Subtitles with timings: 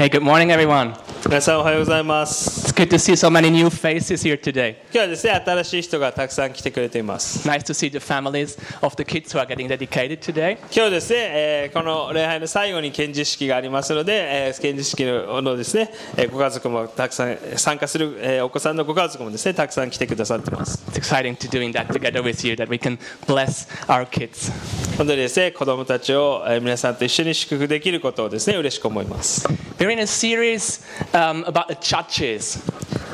[0.00, 0.93] Hey, good morning, everyone.
[1.25, 2.59] 皆さんおはようございます。
[2.71, 4.77] It's good to see so many new faces here today.
[4.85, 7.45] 今日はですね、新しい人がたくさん来てくれています。
[7.45, 10.57] Nice to see the families of the kids who are getting dedicated today.
[10.73, 20.81] 今日ですね、えーこの礼拝の最後に献辞式がありますので、えー献辞式ののですね、えーご家族もたくさん参加する、えーお子さんのご家族もですね、たくさん来てくださってます。
[20.91, 22.97] It's exciting to doing that together with you, that we can
[23.27, 24.49] bless our kids.
[24.97, 29.45] 本当にですね、子供たちを、えー皆さんと一緒に祝福できることをですね、嬉しく思います。
[29.77, 32.60] We're in a series um, about the judges.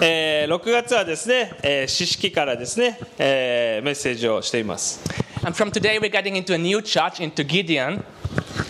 [0.01, 5.01] えー6月はですね、えー、詩式からですね、えーメッセージをしています。
[5.43, 8.03] And from today, we're getting into a new judge, into Gideon.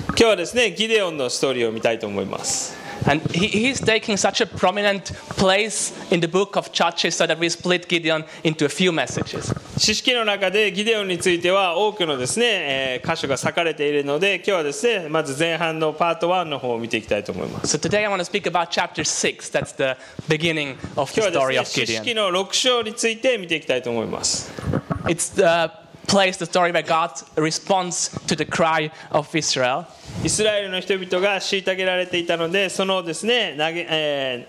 [0.10, 2.87] 今日はですね、ギデオンのストーリーを見たいと思います。
[3.07, 7.49] And he, he's taking such a prominent place in the book of Judges so that we
[7.49, 9.53] split Gideon into a few messages.
[9.79, 19.51] 詩式の中でギデオンについては多くのですね、えー箇所が割かれているので今日はですねまず前半のパート1の方を見ていきたいと思います So today, I want to speak about chapter 6.
[19.51, 19.97] That's the
[20.29, 22.03] beginning of the 今日は story で of すね詩 Gideon.
[22.03, 24.53] 式の6章について見ていきたいと思います
[25.05, 25.73] It's the
[26.07, 29.87] place, the story where God responds to the cry of Israel.
[30.24, 34.48] イスラエルの人々が虐げられていたのでそのですね嘆,、え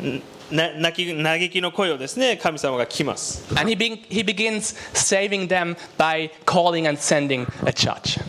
[0.00, 8.20] ーな泣き嘆きの声をですね神様が聞きます And he, be- he begins saving them by calling and sending a charge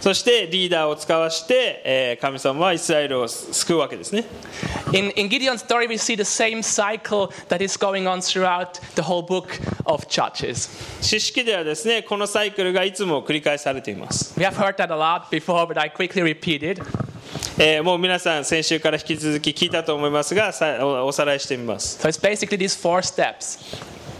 [0.00, 4.24] そしてリーダーを使わして、えー神様はイスラエルを救うわけですね
[4.92, 9.02] In, in Gideon's story, we see the same cycle that is going on throughout the
[9.02, 9.48] whole book
[9.84, 10.68] of Judges.
[11.02, 16.82] 詩式ではですねこのサイクルがいつも繰り返されています We have heard that a lot before, but I quickly repeat it.
[17.58, 23.58] えーもう皆さん先週から引き続き聞いたと思いますがさおおさらいしてみます So it's basically these four steps.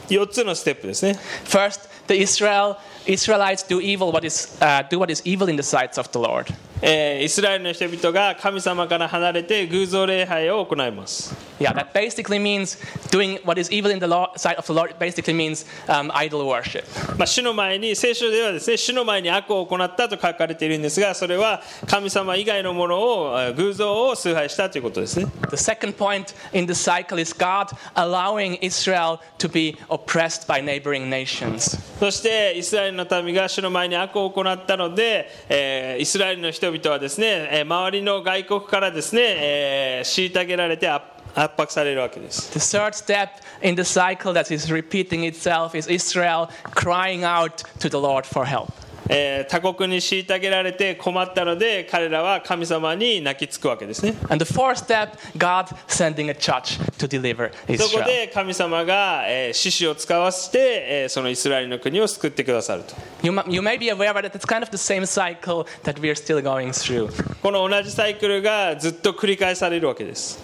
[0.08, 5.56] 4つのステップですね First, the Israel, Israelites do evil, what is, uh, do what is evil in
[5.56, 6.52] the sights of the Lord.
[6.82, 12.78] えーイスラエルの人々が神様から離れて偶像礼拝を行います Yeah, that basically means
[13.10, 14.96] doing what is evil in the sight of the Lord.
[14.96, 16.84] Basically means um, idol worship.
[17.18, 30.62] まあ、主の前に聖書ではですね主の前に悪を行ったと書かれているんですがそれは神様以外のものをえー偶像を崇拝したということですね The second point in the cycle is God allowing Israel to be oppressed by
[30.62, 31.76] neighboring nations.
[31.98, 41.05] そしてイスラエルの民が主の前に悪を行ったので、えーイスラエルの人々はですね、えー周りの外国からですね、えー虐げられて圧
[41.35, 43.29] 圧迫されるわけです The third step
[43.63, 48.45] in the cycle that is repeating itself is Israel crying out to the Lord for
[48.45, 48.71] help.
[49.08, 58.04] えー他国に虐げられて困ったので彼らは神様に泣きつくわけですね And the fourth step, God sending a judge to deliver そこ Israel.
[58.06, 60.58] で神様が、えー獅子を使わせて、
[60.88, 66.14] えーそのイスラエルの国を救ってくださると You, you may be aware that it's kind of the same cycle that we are
[66.14, 67.08] still going through.
[67.42, 70.38] この同じサイクルがずっと繰り返されるわけです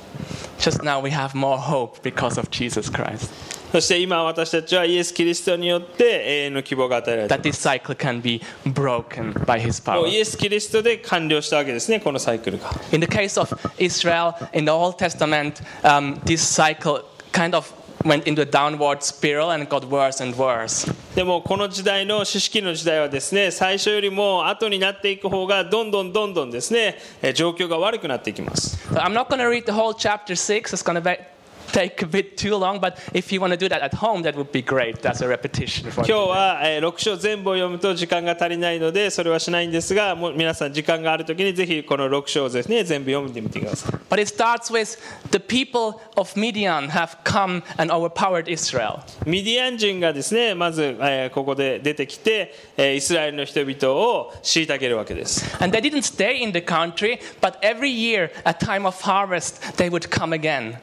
[0.59, 3.31] Just now we have more hope because of Jesus Christ.
[3.75, 10.05] そして今私たちはイエス・キリストによって永遠の希望が与えられた That this cycle can be broken by his も power.
[10.05, 17.03] うイエス・キリストで完了したわけですねこのサイクルが In the case of Israel, in the Old Testament, um, this cycle
[17.33, 17.69] kind of
[18.05, 20.89] went into a downward spiral and got worse and worse.
[21.17, 30.73] でもこの時代の知識の時代はですね最初よりも後になっていく方がどんどんどんどんですねえー状況が悪くなっていきます So I'm not going to read the whole chapter 6.
[30.73, 31.34] It's going to
[31.74, 34.36] take a bit too long, but if you want to do that at home, that
[34.36, 35.04] would be great.
[35.04, 44.98] That's a repetition for 今日はえー6章全部を読むと時間が足りないのでそれはしないんですがもう皆さん時間がある時にぜひこの6章をですね全部読んでみてください But it starts with
[45.30, 49.02] the people of Midian have come and overpowered Israel.
[49.28, 59.78] ミディアン人がですねまずえーここで出てきてえーイスラエルの人々を虐げるわけです And they didn't stay in the country, but every year at time of harvest,
[59.78, 60.78] they would come again.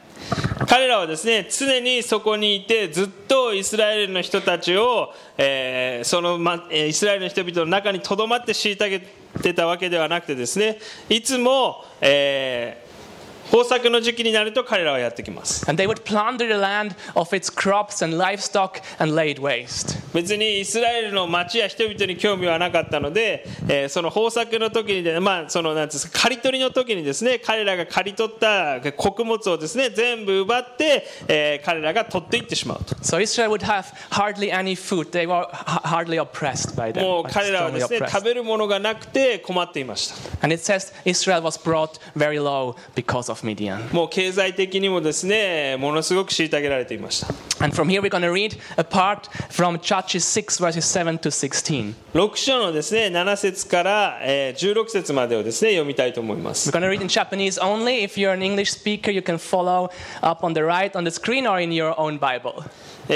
[0.66, 9.00] 彼らはですね常にそこにいてずっとイスラエルの人たちを、えーその、ま、イスラエルの人々の中にとどまって虐げ
[9.42, 10.78] てたわけではなくてですね
[11.08, 12.81] いつも、え
[13.52, 15.66] 豊作の時期になると彼らはやってきます。
[20.14, 32.94] 別にイスラエルの町や人々に興味はなかったので、えー、その豊作の時に、まあ、そのなんですか、刈り取りの時にですね、彼らが刈り取った穀物をですね、全部奪って、えー、彼らが取っていってしまうと。
[37.02, 40.14] もう彼らはですね、食べるものがなくて困っていました。
[40.42, 43.92] And it says Israel was brought very low because of Midian.
[43.94, 47.28] もう経済的にもですねものすごく虐げられていました
[47.64, 51.30] And from here, we're going to read a part from Judges 6, verses 7 to
[51.30, 51.94] 16.
[52.14, 58.02] 6章のですね7節から、えー16節までをですね読みたいと思います We're going to read in Japanese only.
[58.02, 59.90] If you're an English speaker, you can follow
[60.22, 62.64] up on the right on the screen or in your own Bible.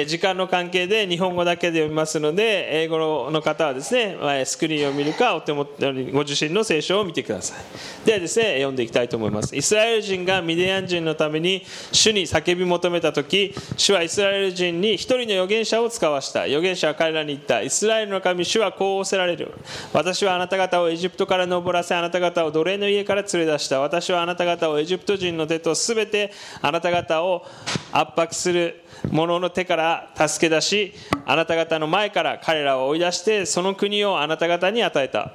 [0.07, 5.73] 時間の関係で日本語だけで読みますので英語の方はですねスクリーンを見るかお手元
[6.13, 8.07] ご自身の聖書を見てください。
[8.07, 9.55] ではですね読んでいきたいと思います。
[9.55, 11.63] イスラエル人がミディアン人のために
[11.93, 16.43] 主に叫び求めた時主はイスラエル人に一人の預言者を使わした。
[16.43, 17.63] 預言者は彼らに言った。
[17.63, 19.53] イスラエルの神主はこう仰せられる。
[19.93, 23.81] 私はあなた方をエジプトから登らせあなた方を奴隷の家から連れ出した。
[23.81, 27.47] 私はあなた方をエジプト人の手とすべてあなた方を
[27.93, 28.83] 圧迫する。
[29.11, 30.95] 者の手から助け出し
[31.25, 35.33] あなた方の前から彼らを追い出してその国をあなた方に与えた。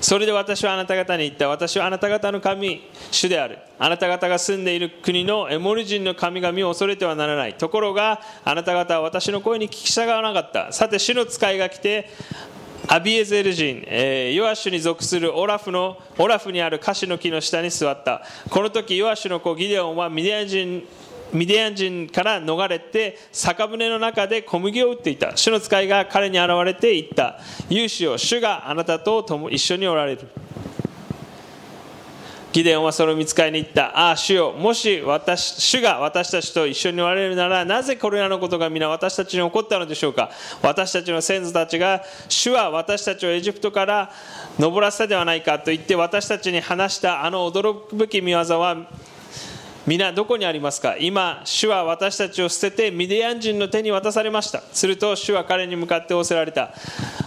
[0.00, 1.48] それで私はあなた方に言った。
[1.48, 3.58] 私はあなた方の神主である。
[3.80, 7.54] あなた方が住んでいる国のエモリ人の神々を恐れてはならない。
[7.54, 10.72] ところがあなた方は私の声に聞き従わなかった。
[10.72, 12.08] さて主の使いが来て
[12.86, 18.22] アビエゼル人、えーヨアシュに属するオラフのオラフにあるカシの木の下に座った。
[18.50, 20.86] この時ヨアシュの子ギデオンはミディア人
[21.32, 25.36] ミディアン人から逃れて酒ぶねの中で小麦を打っていた。
[25.36, 27.38] 主の使いが彼に現れて言った。
[27.68, 30.28] 勇士よ主があなたと共一緒におられる。
[32.50, 33.96] ギデオンはその御使いに言った。
[33.96, 34.52] ああ主よ。
[34.52, 40.30] もし私主が私たちと一緒におられるならなぜこれらのことが皆私たちに起こったのでしょうか？
[40.62, 44.10] 私たちの先祖たちが主は私たちをエジプトから
[44.58, 48.88] 登らせたではないかと言って私たちに話したあの驚くべき見業は
[49.88, 50.98] 皆どこにありますか？
[50.98, 54.60] 今主は私たちを捨ててミディアン人の手に渡されました。
[54.70, 56.74] すると主は彼に向かって仰せられた。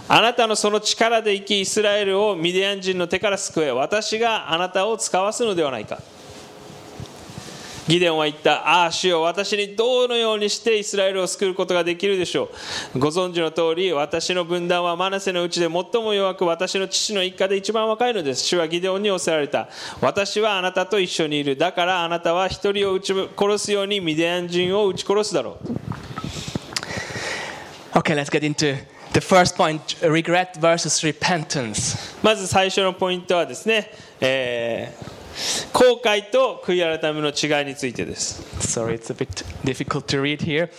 [0.06, 3.72] あなたのその力で生きイスラエルをミディアン人の手から救え。
[3.72, 5.98] 私があなたを使わすのではないか。
[7.88, 12.48] ギデオンは言ったああ主よ私にどのようにしてイスラエルを救うことができるでしょ
[12.94, 12.98] う。
[12.98, 18.42] ご存知の通り私の分断はマナセのうちで最も弱く私の父の一家で一番若いのです。
[18.44, 19.68] 主はギデオンに仰せられた。
[20.00, 21.56] 私はあなたと一緒にいる。
[21.56, 25.82] だからあなたは一人を撃ち殺すようにミディアン人を撃ち殺すだろう。
[27.98, 28.76] Okay, let's get into
[29.12, 32.16] the first point regret versus repentance.
[32.22, 33.90] まず最初のポイントはですね、
[34.20, 35.21] えー
[35.72, 40.70] 後悔と悔い改めの違いについてです Sorry, it's a bit difficult to read here.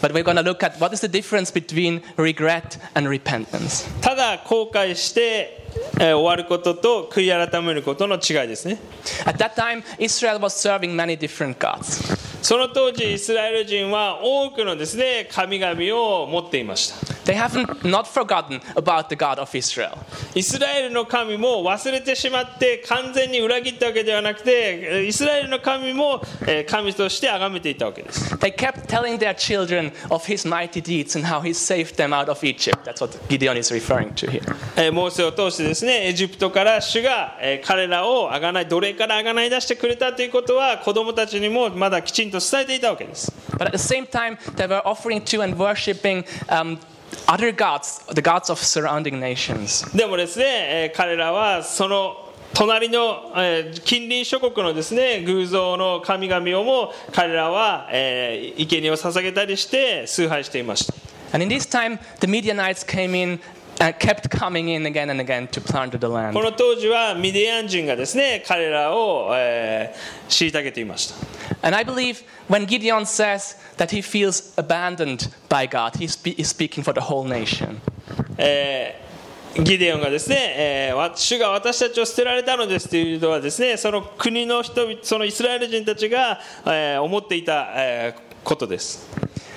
[0.00, 3.88] But we're going to look at what is the difference between regret and repentance.
[4.00, 5.66] ただ後悔して、
[5.98, 8.78] えー終わることと悔い改めることの違いですね
[9.24, 12.29] At that time, Israel was serving many different gods.
[12.42, 19.96] その当時イスラエル人は多くのですね神々を持っていました They haven't not forgotten about the God of Israel.
[20.34, 24.50] イスラエルの神も忘れてしまって完全に裏切ったわけではなくて
[24.82, 32.28] えーイスラエルの神もえー神として崇めていたわけです They kept telling their children of his mighty deeds and how he saved them out
[32.30, 32.78] of Egypt.
[32.84, 34.42] That's what Gideon is referring to here.
[34.76, 46.78] えーモーセを通してですねエジプトから主がえー彼らをあがない奴隷からあがない出してくれたということは子供たちにもまだきちんと伝えていたわけです But at the same time, they were offering to and worshipping um,
[47.26, 49.84] other gods, the gods of surrounding nations.
[49.96, 60.94] でもですね、えー彼らはその隣の、えー近隣諸国のですね偶像の神々をも彼らは、えー生贄を捧げたりして崇拝していました
[61.32, 63.38] And in this time, the Midianites came in
[63.98, 66.34] kept coming in again and again to plunder the land.
[66.34, 76.48] この当時はミディアン人がですね彼らを、えー虐げていました And I believe when Gideon says that he feels abandoned by God, spe- he's
[76.48, 77.80] speaking for the whole nation.
[78.38, 79.10] えー
[79.64, 89.06] ギデオンがですね、えーわ主が私たちを捨てられたのですというのはですねその国の人々そのイスラエル人たちが、えー思っていた、えーことです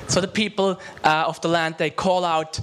[0.07, 2.61] So the people uh, of the land, they call out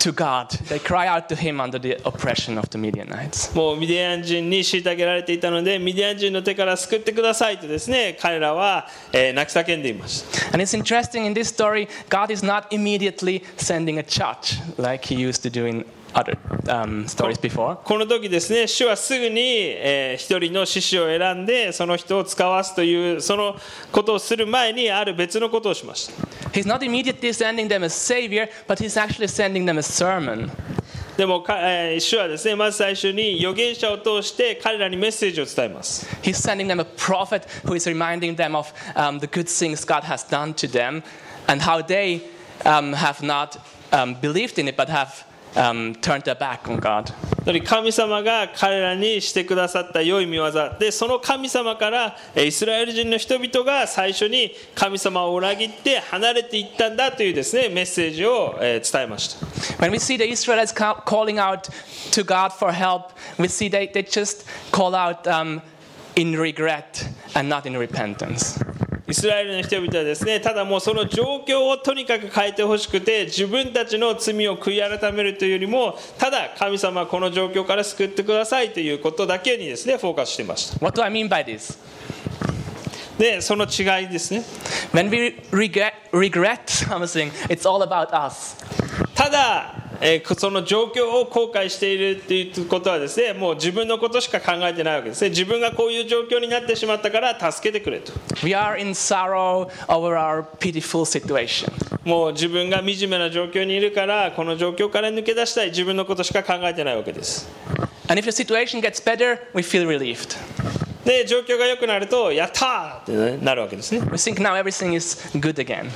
[0.00, 0.50] to God.
[0.68, 3.54] They cry out to him under the oppression of the Midianites.
[3.56, 15.04] もうミディアン人に虐げられていたのでミディアン人の手から救ってくださいとですね彼らは、えー泣き叫んでいました And it's interesting in this story, God is not immediately sending a judge like
[15.04, 16.37] he used to do in ある
[17.85, 23.55] こ,の時ですね、主はすぐに、えー、一人の獅子を選んで、その人を使わすという、その
[23.93, 26.13] ことをする前に、ある別のことをしました。
[26.51, 26.63] で
[31.25, 36.05] も、えー、主はですね、まず最初に預言者を通して彼らにメッセージを伝えます。
[43.93, 47.11] Um, believed in it but have um, turned their back on God.
[47.65, 59.45] 神様が彼らにしてくださった良い見業でその神様からえーイスラエル人の人々が最初に神様を裏切って離れていったんだというですねメッセージをえー伝えました
[59.83, 61.67] When we see the Israelites ca- calling out
[62.11, 65.61] to God for help, we see they, they just call out um,
[66.15, 68.59] in regret and not in repentance.
[69.11, 81.77] イスラエルの人々はですねただもうその状況をとにかく変えてほしくて自分たちの罪を悔い改めるというよりもただ神様はこの状況から救ってくださいということだけにですねフォーカスしていました What do I mean by this?
[83.17, 84.45] でその違いですね
[84.93, 88.55] When we regret, regret something, it's all about us.
[89.13, 98.11] ただ、えーその状況を後悔しているっていうことはですねもう自分のことしか考えてないわけですね自分がこういう状況になってしまったから助けてくれと
[98.43, 101.71] We are in sorrow over our pitiful situation.
[102.03, 107.47] もう自分が惨めな状況にいるからこの状況から抜け出したい自分のことしか考えてないわけです
[108.07, 110.35] And if the situation gets better, we feel relieved.
[111.05, 115.89] で状況が良くなるとやったーってなるわけですね We think now everything is good again.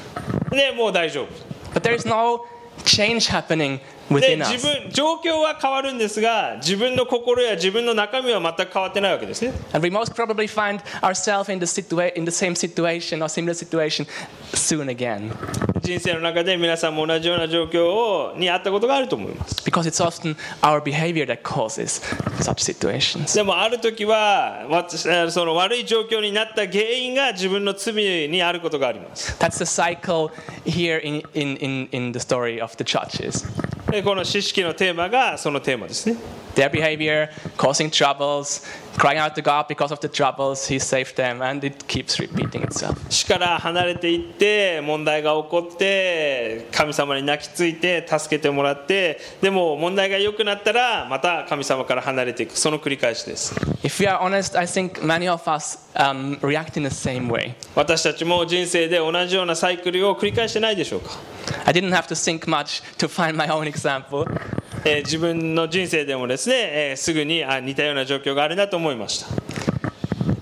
[0.52, 1.28] でもう大丈夫
[1.74, 2.46] But there is no
[2.84, 12.54] change happening で自.分状況は変わるんですが自分の心や自分の中身は全く変わってないわけですね And we most probably find ourselves in the, situa- in the same
[12.56, 14.06] situation or similar situation
[14.54, 15.32] soon again.
[15.82, 22.02] 人生の中で皆さんも同じような状況をにあったことがあると思います Because it's often our behavior that causes
[22.42, 23.36] such situations.
[23.36, 24.88] でもある時はわ
[25.30, 27.94] その悪い状況になった原因が自分の罪
[28.30, 30.32] にあることがあります That's the cycle
[30.66, 33.46] here in, in, in, in the story of the judges.
[34.04, 36.18] この知識のテーマがそのテーマですね。
[36.56, 38.66] Their behavior causing troubles,
[38.98, 42.64] crying out to God because of the troubles, He saved them, and it keeps repeating
[42.64, 42.96] itself.
[43.10, 57.28] 死から離れていって問題が起こって神様に泣きついて助けてもらってでも問題が良くなったらまた神様から離れていくその繰り返しです If we are honest, I think many of us um, react in the same
[57.28, 57.54] way.
[57.76, 61.12] 私たちも人生で同じようなサイクルを繰り返してないでしょうか、
[61.66, 64.26] I didn't have to think much to find my own example.
[64.86, 66.56] えー自分の人生でもですね、
[66.90, 69.28] えーすぐにあ似たような状況があるなと思いました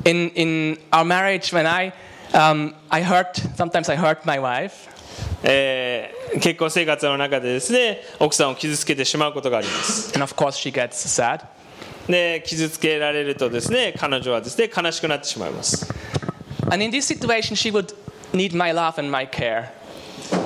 [0.05, 1.93] In, in our marriage, when I,
[2.33, 4.89] um, I hurt, sometimes I hurt my wife,
[5.43, 11.45] えー結婚生活の中でですね奥さんを傷つけてしまうことがあります and of course she gets sad.
[12.07, 15.87] で傷つけられるとですね彼女はですね悲しくなってしまいます
[16.69, 17.93] And in this situation, she would
[18.33, 19.67] need my love and my care.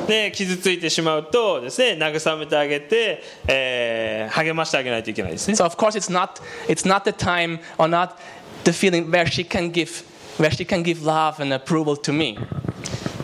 [0.07, 8.15] で傷ついてしまうとですね慰めてあげて、えー励ましてあげないといけないですね So of course, it's not, it's not the time or not
[8.63, 10.03] the feeling where she can give,
[10.37, 12.37] where she can give love and approval to me.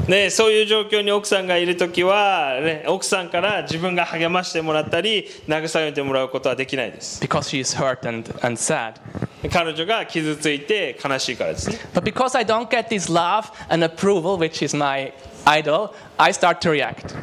[0.08, 8.96] でそういう状況に奥さんがいる時は、ね、奥さんから自分が励ましてもらったり慰めてもらうことはできないです because she is hurt and, and sad.
[9.50, 15.14] 彼女が傷ついて悲しいからですね But because I don't get this love and approval, which is my
[15.46, 17.16] idol, I start to react.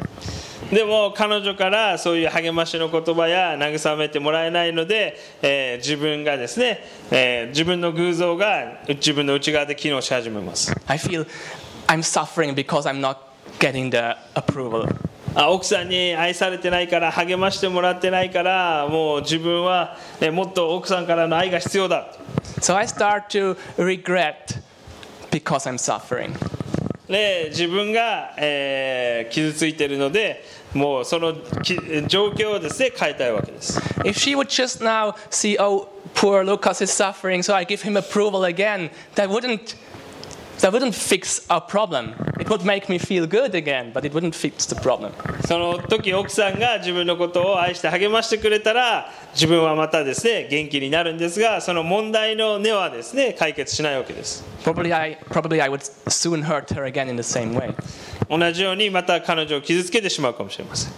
[0.73, 6.79] でも彼女からそういう励ましの言葉や慰めてもらえないので、えー自分がですね、
[7.11, 11.27] えー自分の偶像が自分の内側で機能し始めます I feel
[11.87, 13.17] I'm suffering because I'm not
[13.59, 14.87] getting the approval.
[15.35, 22.13] あ奥さんに愛されてないから励ましてもらってないからもう自分は、ねもっと奥さんからの愛が必要だ
[22.61, 24.61] So I start to regret
[25.31, 26.33] because I'm suffering.
[27.11, 31.75] で自分が、えー傷ついているのでもうそのき
[32.07, 37.95] 状況をですね変えたいわけです If she would just now see, oh, poor Lucas is suffering, so I give him
[37.97, 39.75] approval again, that wouldn't,
[40.61, 42.15] that wouldn't fix our problem.
[42.39, 45.11] It would make me feel good again, but it wouldn't fix the problem.
[45.47, 57.73] その時奥さんが自分のことを愛して励ましてくれたら自分はまたですね元気になるんですがその問題の根はですね解決しないわけです Probably I, probably I would soon hurt her again in the same way.
[58.29, 60.93] 同じようにまた彼女を傷つけてしまうかもしれません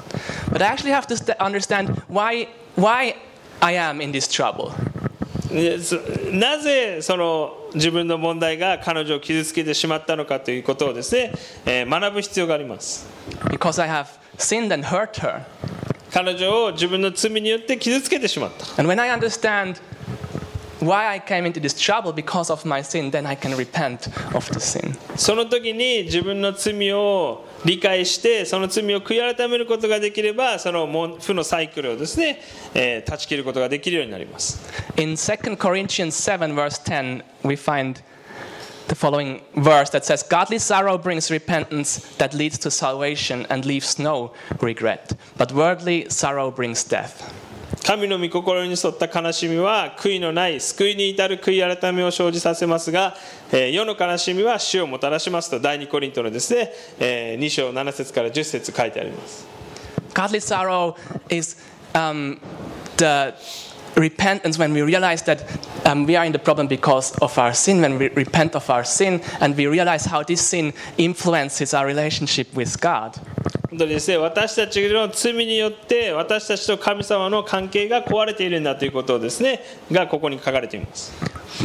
[0.52, 3.16] But I actually have to st- understand why, why
[3.60, 4.72] I am in this trouble.
[6.32, 11.34] なぜその自分の問題が彼女を傷つけてしまったのかということをですね、
[11.66, 13.08] えー学ぶ必要があります
[13.46, 14.08] Because I have
[14.38, 15.44] sinned and hurt her.
[16.12, 19.76] 彼女を自分の罪によって傷つけてしまった And when I understand
[20.83, 24.49] why I came into this trouble because of my sin, then I can repent of
[24.53, 24.97] the sin.
[25.17, 32.41] その時に自分の罪を理解してその罪を悔い改めることができればそのも負のサイクルをですね、
[32.75, 34.61] えー断ち切ることができるようになります
[34.97, 38.03] In 2 Corinthians 7, verse 10, we find
[38.89, 43.99] the following verse that says, Godly sorrow brings repentance that leads to salvation and leaves
[43.99, 47.35] no regret, but worldly sorrow brings death.
[47.86, 53.16] 神の御心に沿った悲しみは悔いのない救いに至る悔い改めを生じさせますが、
[53.52, 59.48] えー世の悲しみは死をもたらしますと第2コリントのですね、え2章7節から10節書いてあります
[60.14, 60.96] Godly sorrow
[61.30, 61.58] is
[61.94, 62.40] um,
[62.98, 63.34] the
[63.96, 65.44] repentance when we realize that
[65.86, 68.84] um, we are in the problem because of our sin, when we repent of our
[68.84, 73.20] sin and we realize how this sin influences our relationship with God.
[73.74, 79.62] 本当にですね私たちの罪によって私たちと神様の関係が壊れているんだということをですね
[79.92, 81.12] がここに書かれています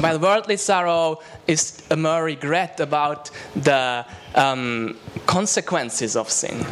[0.00, 4.96] While worldly sorrow is a more regret about the um,
[5.26, 6.64] consequences of sin.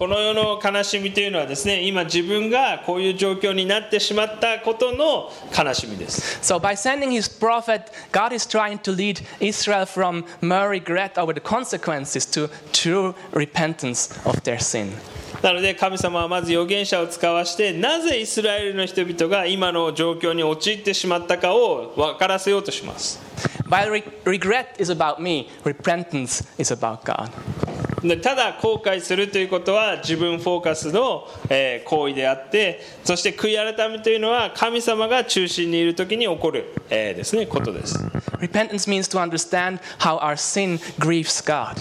[0.00, 11.18] この世の悲しみというのはですね今自分がこういう状況になってしまったことの悲しみです So, by sending his prophet, God is trying to lead Israel from mere regret
[11.18, 14.90] over the consequences to true repentance of their sin.
[15.42, 23.20] なので神様はまず預言者を使わしてなぜイスラエルの人々が今の状況に陥ってしまったかを分からせようとします
[23.68, 27.30] While re- regret is about me, repentance is about God.
[28.02, 37.98] でただ後悔するということは自分フォーカスの、えー行為であってそして悔い改めというのは神様が中心にいる時に起こる、えーですね、ことです
[38.38, 41.76] Repentance means to understand how our sin grieves God.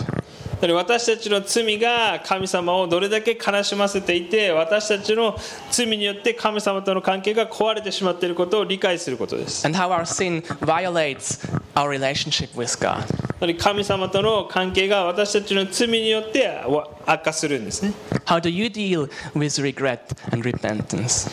[0.61, 5.37] 私たちの罪が神様をどれだけ悲しませていて私たちの
[5.71, 11.39] 罪によって神様との関係が壊れてしまっていることを理解することです and how our sin violates
[11.75, 13.28] our relationship with God.
[13.57, 17.93] 神様との関係が私たちの罪によってわ悪化するんですね
[18.25, 19.99] How do you deal with regret
[20.31, 21.29] and repentance?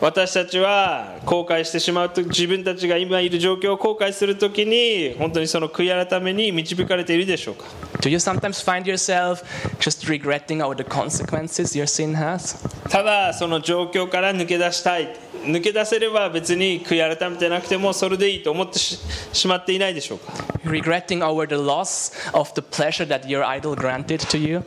[0.00, 7.64] 私たちは後悔してしまうと自分たちが今いる状況を後悔するときに本当にその悔い改めに導かれているでしょうか
[8.00, 9.44] Do you sometimes find yourself
[9.78, 12.58] just regretting over the consequences your sin has?
[12.90, 18.98] ただその状況から抜け出したい抜け出せれば別に悔い改めてなくてもそれでいいと思ってし
[19.32, 20.32] しまっていないでしょうか
[20.64, 24.62] ？Regretting over the loss of the pleasure that your idol granted to you?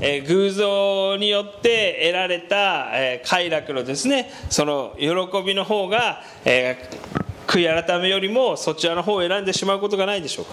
[0.00, 5.06] えー偶像によって得られた、えー快楽のですねその喜
[5.46, 7.12] びの方が、えー
[7.46, 10.52] 悔い改めよりもそちらの方を選んでしまうことがないでしょうか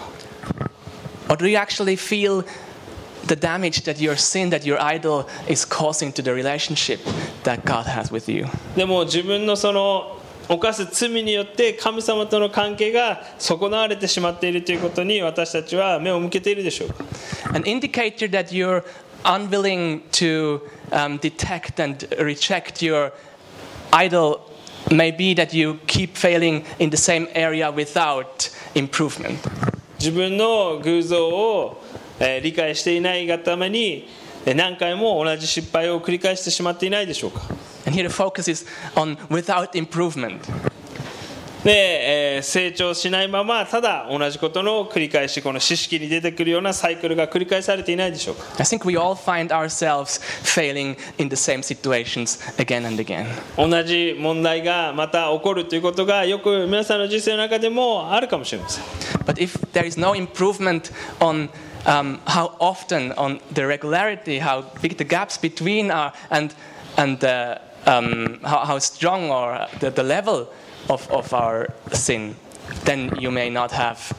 [1.32, 2.44] ？Or do you actually feel
[3.27, 6.99] the damage that your sin, that your idol is causing to the relationship
[7.43, 8.47] that God has with you?
[8.75, 17.03] でも自分のその犯す罪によって神様との関係が損なわれてしまっているということに私たちは目を向けているでしょうか
[17.55, 18.83] An indicator that you're
[19.23, 23.11] unwilling to um, detect and reject your
[23.91, 24.41] idol
[24.91, 29.39] may be that you keep failing in the same area without improvement.
[29.97, 31.81] 自分の偶像を、
[32.20, 34.08] えー理解していないがために
[34.46, 37.40] えー何回も同じ失敗を繰り返してしまっていないでしょうか
[37.86, 40.38] ？And here the focus is on without improvement.
[41.64, 41.72] で、
[42.36, 53.26] えー成長しないままただ同じことの繰り返しこの知識に出てくるようなサイクルが繰り返されていないでしょうか？I think we all find ourselves failing in the same situations again and again.
[53.58, 58.84] 同じ問題がまた起こるということがよく皆さんの人生の中でもあるかもしれません
[59.26, 61.50] But if there is no improvement on
[61.86, 66.54] um, how often, on the regularity, how big the gaps between are, and
[66.96, 70.52] and uh, um, how, how strong or the, the level
[70.88, 72.34] of, of our sin,
[72.84, 74.12] then you may not have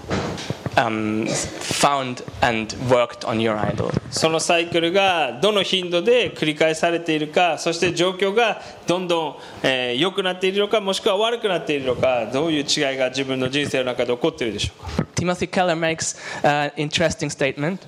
[0.76, 3.92] um, found and worked on your idol.
[4.10, 17.80] そのサイクルがどの頻度で繰り返されているかそして状況がどんどん、えー良くなっているのかもしくは悪くなっているのかどういう違いが自分の人生の中で起こっているでしょうか Timothy Keller makes an interesting statement.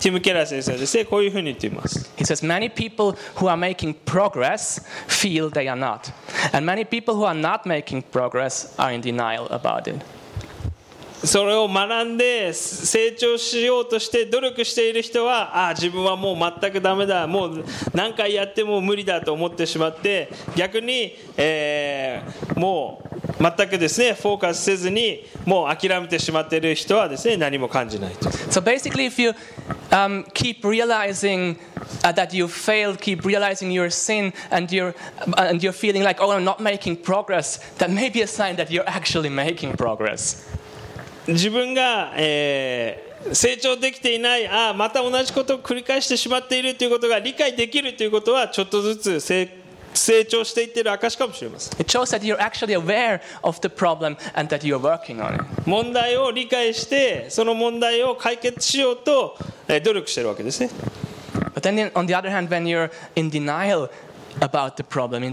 [0.00, 6.12] ティム・ケラー先生はですねこういうふうに言っています He says, Many people who are making progress feel they are not.
[6.52, 10.04] And many people who are not making progress are in denial about it.
[11.24, 29.32] それを学んで成長しようとして努力している人はああ自分はもう全くダメだもう何回やっても無理だと思ってしまって逆に、えーもう全くですねフォーカスせずにもう諦めてしまっている人はですね何も感じないと So basically, if you
[29.90, 31.56] um, keep realizing
[32.02, 34.94] uh, that you failed, keep realizing your sin, and you're,
[35.36, 38.70] and you're feeling like, oh, I'm not making progress, that may be a sign that
[38.70, 40.44] you're actually making progress.
[41.28, 51.78] 自分が、えー、成長できていないああまた同じことを繰り返してしまっているということが理解できるということはちょっとずつ成功成長していっている証かもしれません。
[55.66, 59.36] 問題を理解して、その問題を解決しようと
[59.84, 60.70] 努力しているわけですね。
[61.54, 61.90] Hand,
[64.88, 65.32] problem,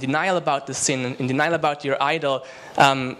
[0.74, 1.16] sin,
[2.00, 2.42] idol,
[2.78, 3.18] um,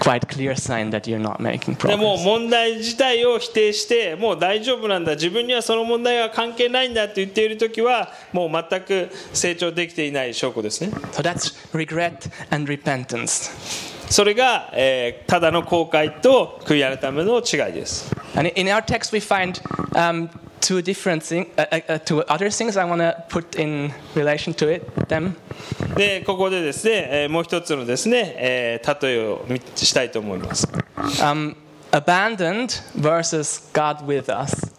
[0.00, 2.24] quite clear sign that you're not making でも progress.
[2.24, 13.50] 問題自体を否定してもう大丈夫なんだ自分にはその問題は関係ないんだって言っている時はもう全く成長できていない証拠ですね So that's regret and repentance.
[14.08, 19.60] それが、えーただの後悔と悔い改めの違いです And in our text, we find
[19.94, 20.28] um,
[20.59, 24.53] two different things, uh, uh, uh, two other things I want to put in relation
[24.55, 25.35] to it, them.
[25.95, 30.67] でここでですね、えーもう一つのですね、えー例えを見したいと思います
[31.21, 31.55] Um,
[31.91, 34.71] abandoned versus God with us.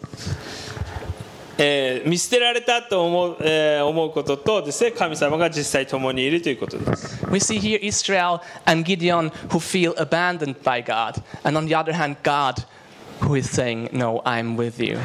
[1.57, 11.75] えー見捨てられたと思う,、えー思うこととですね神様が実際共にいるということです We see here Israel and Gideon who feel abandoned by God, and on the
[11.75, 12.63] other hand, God
[13.21, 14.97] who is saying, No, I'm with you.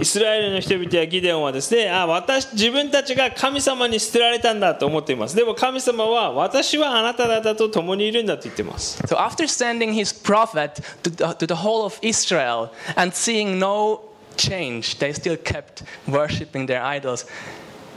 [0.00, 13.58] イスラエルの人々やギデオンはですねあ私自分たちが神様に捨てられたんだと思っていますでも神様は私はあなた方と共にいるんだと言っています So after sending his prophet to the, to the whole of Israel and seeing
[13.58, 17.26] no change, they still kept worshipping their idols.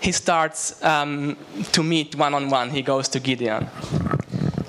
[0.01, 1.37] He starts um,
[1.71, 2.71] to meet one on one.
[2.71, 3.69] He goes to Gideon.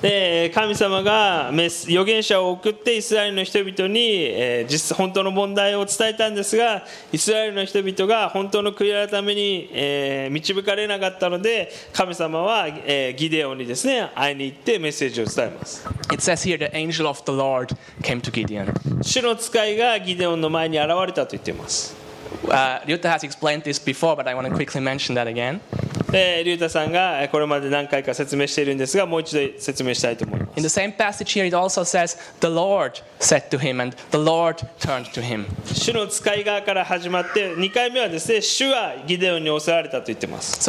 [0.01, 18.71] で神様が預言者を送ってイスラエルの人々に、えー実本当の問題を伝えたんですがイスラエルの人々が本当の悔い改めに、えー導かれなかったので神様は、えーギデオンにですね会いに行ってメッセージを伝えます It says here the angel of the Lord came to Gideon.
[19.01, 21.95] 主の使いがギデオンの前に現れたと言っています
[22.47, 25.59] Uh, Ryuta has explained this before, but I want to quickly mention that again.
[26.11, 30.51] 竜太さんがこれまで何回か説明しているんですが、もう一度説明したいと思います。
[35.73, 40.61] 主の使い側から始まって、2回目はですね、主はギデオンに襲われたと言ってます。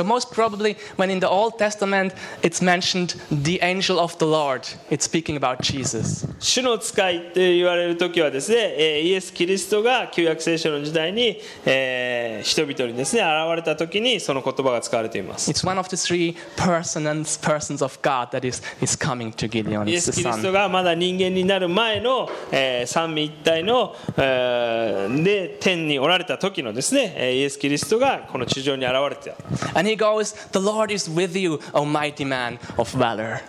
[6.40, 15.27] 主の使いって言われるときはですね、イエス・キリストが旧約聖書の時代に、えー、人々にですね、現れたときにその言葉が使われています。
[15.34, 19.88] It's one of the three persons, persons of God that is, is coming to Gideon.
[19.88, 33.40] イエス・キリスト.がまだ人間になる前の、えー三位一体の、えーで天におられた時のですねえーイエス・キリストがこの地上に現れてた And he goes, The Lord is with you, O mighty man of valor.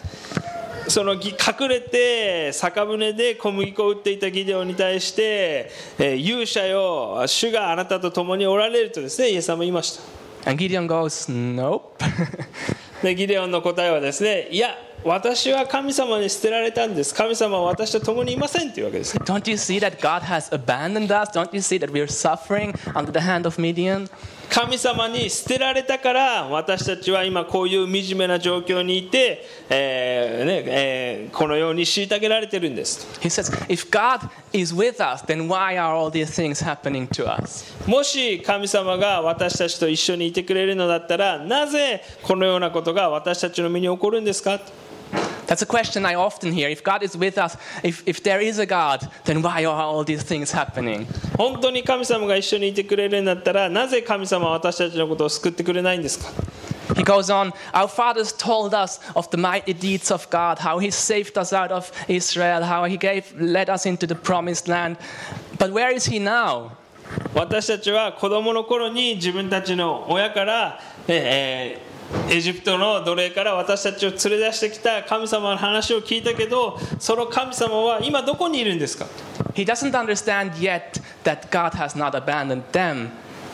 [0.87, 10.03] そのぎ隠れて酒舟で小麦粉を売っていたギデオンに対して、えー勇者よ主があなたと共におられるとですねイエス様は言いました
[10.49, 12.03] And Gideon goes, Nope.
[13.03, 21.29] でギデオンの答えはですねいや私は神様に捨てられたんです神様は私と共にいませんというわけですね Don't you see that God has abandoned us?
[21.29, 24.09] Don't you see that we're suffering under the hand of Midian?
[24.49, 37.07] 神様に捨てられたから私たちは今こういう惨めな状況にいて、えーねえーこのように虐げられてるんです He says, If God is with us, then why are all these things happening
[37.09, 37.65] to us?
[37.87, 44.59] もし神様が私たちと一緒にいてくれるのだったらなぜこのようなことが私たちの身に起こるんですか？
[45.48, 46.68] That's a question I often hear.
[46.68, 50.04] If God is with us, if, if there is a God, then why are all
[50.04, 51.06] these things happening?
[51.36, 56.32] 本当に神様が一緒にいてくれるんだったらなぜ神様は私たちのことを救ってくれないんですか
[56.94, 60.90] He goes on, Our fathers told us of the mighty deeds of God, how He
[60.90, 64.96] saved us out of Israel, how He gave, led us into the promised land.
[65.58, 66.72] But where is He now?
[67.34, 71.87] 私たちは子供の頃に自分たちの親から、えー
[72.29, 79.05] エジプトの奴隷から私たちを連れ出してきた神様の話を聞いたけどその神様は今どこにいるんですか
[79.53, 83.09] ？He doesn't understand yet that God has not abandoned them,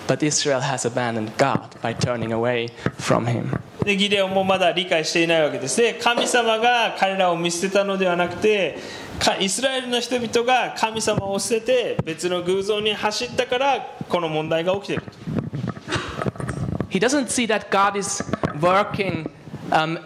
[0.07, 3.59] but Israel has abandoned God by turning away from Him.
[3.83, 5.79] でギデオンもまだ理解していないわけです。
[5.81, 8.77] ね神様が彼らを見捨てたのではなくて
[9.19, 15.03] かイスラエルの人々が神様を捨てて別の偶像に走ったからこの問題が起きている
[16.94, 18.22] He doesn't see that God is
[18.60, 19.30] working
[19.70, 19.98] um,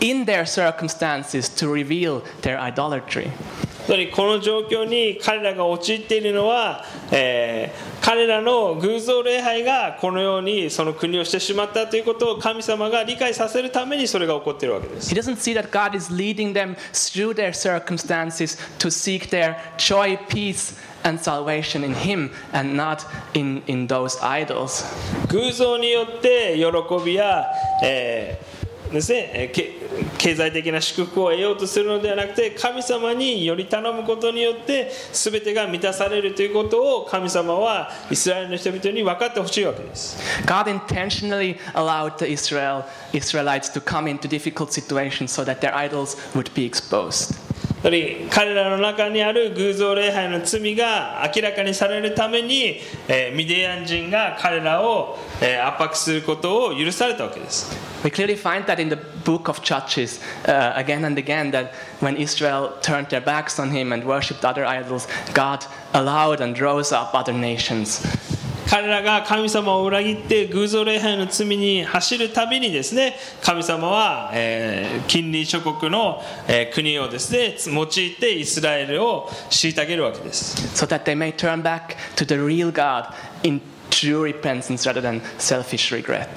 [0.00, 3.30] in their circumstances to reveal their idolatry.
[3.84, 19.56] つまりこの状況に彼らが陥っているのは、えー彼らの偶像礼拝がこのようにその国をしてしまったということを神様が理解させるためにそれが起こっているわけです He doesn't see that God is leading them through their circumstances to seek their
[19.78, 24.84] joy, peace, and salvation in Him and not in, in those idols.
[25.28, 27.46] 偶像によって喜びや、
[27.82, 29.82] えーですね、えーけ
[30.18, 45.74] 経済的な祝福を得ようとするのではなくて神様により頼むことによって全てが満たされるということを神様はイスラエルの人々に分かってほしいわけです God intentionally allowed the Israel, Israelites to come into difficult situations so that their
[45.74, 47.45] idols would be exposed.
[47.87, 57.73] やはり彼らの中にある偶像礼拝の罪が明らかにされるために、えーミディアン人が彼らを、えー圧迫することを許されたわけです
[58.03, 61.71] We clearly find that in the book of Judges uh, again and again that
[62.01, 66.91] when Israel turned their backs on him and worshipped other idols, God allowed and rose
[66.91, 68.05] up other nations.
[68.69, 85.01] 彼らが神様を裏切って偶像礼拝の罪に走るたびにですね神様は、えー近隣諸国の、えー国をですね用いてイスラエルを虐げるわけです so that they may turn back to the real God in true repentance rather
[85.01, 86.27] than selfish regret.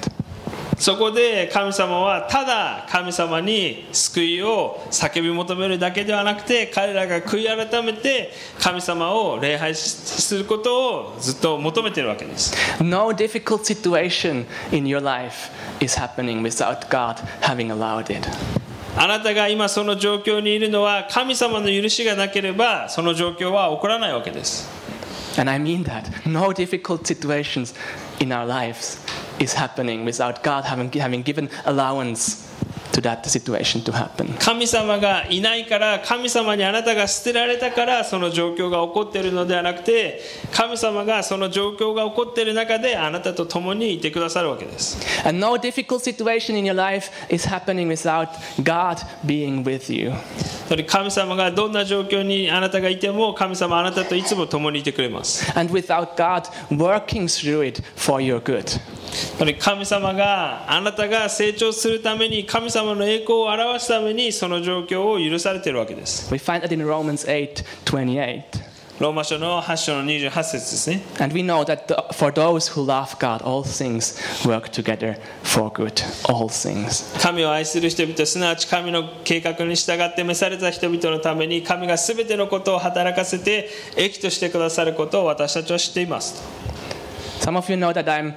[0.81, 18.27] そこで神様はただ神様に救いを叫び求めるだけではなくて彼らが悔い改めて神様を礼拝することをずっと求めているわけです No difficult situation in your life is happening without God having allowed it.
[18.97, 24.67] あなたが今その状況にいるのは神様の許しがなければその状況は起こらないわけです
[25.37, 26.27] And I mean that.
[26.27, 27.75] No difficult situations
[28.19, 28.97] in our lives
[29.41, 32.47] is happening without God having, having given allowance
[32.93, 34.37] to that situation to happen.
[34.37, 40.19] 神様がいないから神様にあなたが捨てられたからその状況が起こっているのではなくて
[40.51, 48.27] 神様がその状況が起こっている中であなたと共にいてくださるわけです And no difficult situation in your life is happening without
[48.61, 50.11] God being with you.
[50.67, 58.79] それ神様がどんな状況にあなたがいても神様はあなたといつも共にいてくれます And without God working through it for your good.
[59.59, 68.43] 神様があなたが成長するために神様の栄光を表すためにその状況を許されているわけです We find that in Romans 8 28.
[68.99, 74.15] ローマ書の8章の28節ですね And we know that the- for those who love God, all things
[74.47, 75.91] work together for good.
[76.31, 77.19] All things.
[77.19, 86.41] 神を愛する人々すなわち神の計画に従って召された人々のために神が全てのことを働かせて益としてくださることを私たちは知っています
[87.39, 88.33] Some of you know that I'm,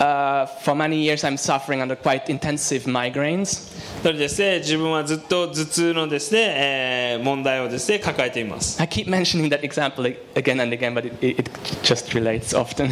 [0.00, 3.68] uh, for many years, I'm suffering under quite intensive migraines.
[4.02, 11.50] それですね自分はずっと頭痛のですね、えー問題をですね抱えています I keep mentioning that example again and again, but it, it
[11.82, 12.88] just relates often.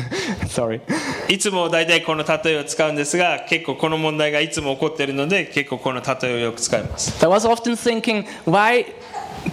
[0.49, 0.81] Sorry.
[1.29, 8.85] いつも大体この例えを使うんですが結構この問題がいつも起こっているので結構この例えをよく使います I was often thinking, why,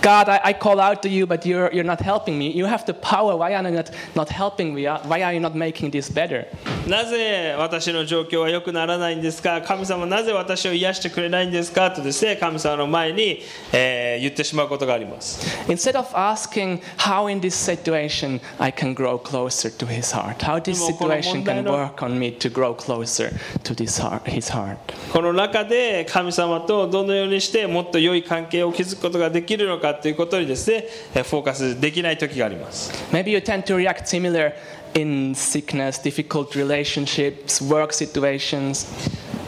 [0.03, 2.51] God, I, I call out to you, but you're, you're not helping me.
[2.53, 3.37] You have the power.
[3.37, 4.87] Why are you not, not helping me?
[4.87, 6.47] Why are you not making this better?
[6.87, 20.39] なぜ私の状況は良くならないんですか神様なぜ私を癒してくれないんですかとですね神様の前に、えー言ってしまうことがあります Instead of asking how in this situation I can grow closer to his heart,
[20.39, 23.31] how this でもこの situation 問題 can の- work on me to grow closer
[23.63, 24.77] to this heart, his heart.
[25.13, 34.54] この中で神様とどのようにしてもっと良い関係を築くことができるのか かということにですねえーフォーカスできない時があります Maybe you tend to react similar
[34.96, 38.88] in sickness, difficult relationships, work situations.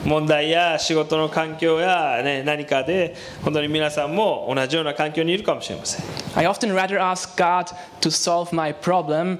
[0.05, 3.13] 問題や仕事の環境や、ね、何かで
[3.43, 7.65] 本当に皆さんも同じような環境にいるかもしれません I often rather ask God
[7.99, 9.39] to solve my problem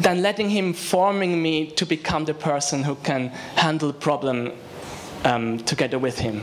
[0.00, 4.52] than letting Him forming me to become the person who can handle problem
[5.24, 6.42] um, together with Him.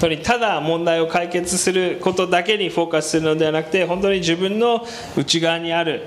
[0.00, 4.86] 当にただ問題を解決することだけにフォーカスするのではなくて本当に自分の
[5.16, 6.06] 内側にある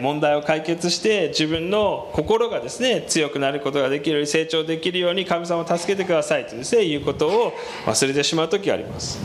[0.00, 7.52] 問題を解決して自分の心がですね強くなることができるように成長できるように神様を助けてくださいとですねいうことを
[7.86, 9.18] 忘れてしまう時があります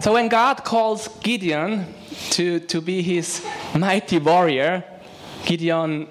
[0.00, 1.86] So when God calls Gideon
[2.32, 3.42] to, to be his
[3.74, 4.84] mighty warrior,
[5.46, 6.08] Gideon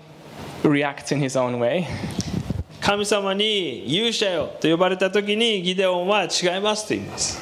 [0.64, 1.88] reacts in his own way.
[2.83, 7.39] 神様に勇者よと呼ばれた時にギデオンは違いますと言います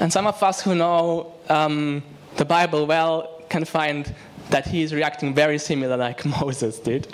[0.00, 2.02] And some of us who know um,
[2.36, 4.14] the Bible well can find
[4.50, 7.08] that he is reacting very similar like Moses did.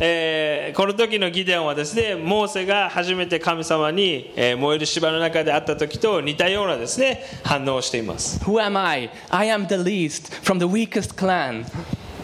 [0.00, 9.10] えーこの時のギデオンはですねモーセが初めて神様に、えー燃える芝の中で会った時と似たようなですね反応をしています Who am I?
[9.30, 11.64] I am the least from the weakest clan.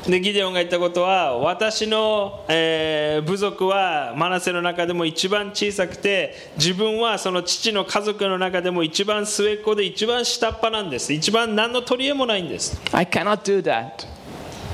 [0.08, 14.08] でギデオンが言ったことは私の、えー部族はマナセの中でも一番小さくて自分はその父の家族の中でも一番末っ子で一番下っ端なんです一番何の取り柄もないんです I cannot do that.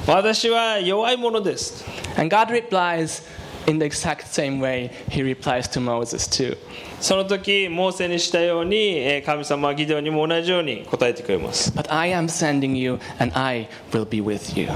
[0.07, 1.85] 私は弱いものです
[2.17, 3.23] And God replies
[3.67, 6.57] in the exact same way he replies to Moses too.
[7.01, 14.69] その時モーセにしたようにえー神様はギデオンにも同じように答えてくれます But I am sending you, and I will be with you.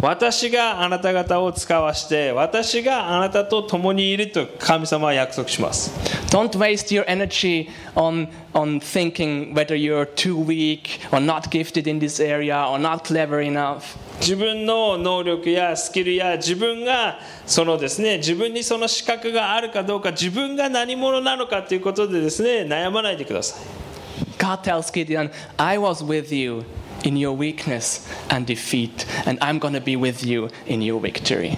[0.00, 5.92] 私があなた方を使わして私があなたと共にいると神様は約束します
[6.30, 11.99] Don't waste your energy on, on thinking whether you're too weak or not gifted in
[11.99, 13.97] this area or not clever enough.
[14.19, 23.87] 自分の能力やスキルや自分がそのですね自分にその資格があるかどうか自分が何者なのかということでですね悩まないでください
[24.37, 26.63] God tells Gideon, I was with you
[27.03, 31.57] in your weakness and defeat, and I'm going to be with you in your victory.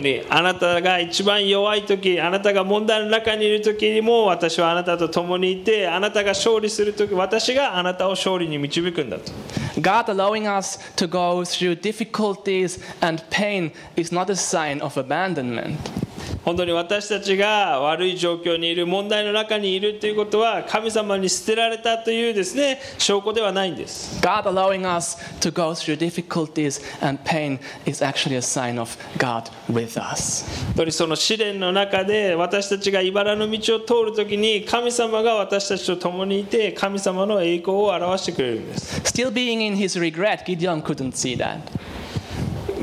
[0.00, 9.32] にあなたが一番弱い時あなたが問題の中にいる時にも私はあなたと共にいてあなたが勝利する時私があなたを勝利に導くんだと
[9.80, 16.05] God allowing us to go through difficulties and pain is not a sign of abandonment.
[16.46, 28.96] 本当に私たちが悪い状況にいる問題の中にいるということは神様に捨てられたというですね証拠ではないんです God allowing us to go through difficulties and pain is actually a sign of
[29.18, 30.46] God with us.
[30.66, 41.58] 本当にその試練の中で私たちが茨の道を通るときに神様が私たちと共にいて神様の栄光を表してくれるんです Still being in his regret, Gideon couldn't see that.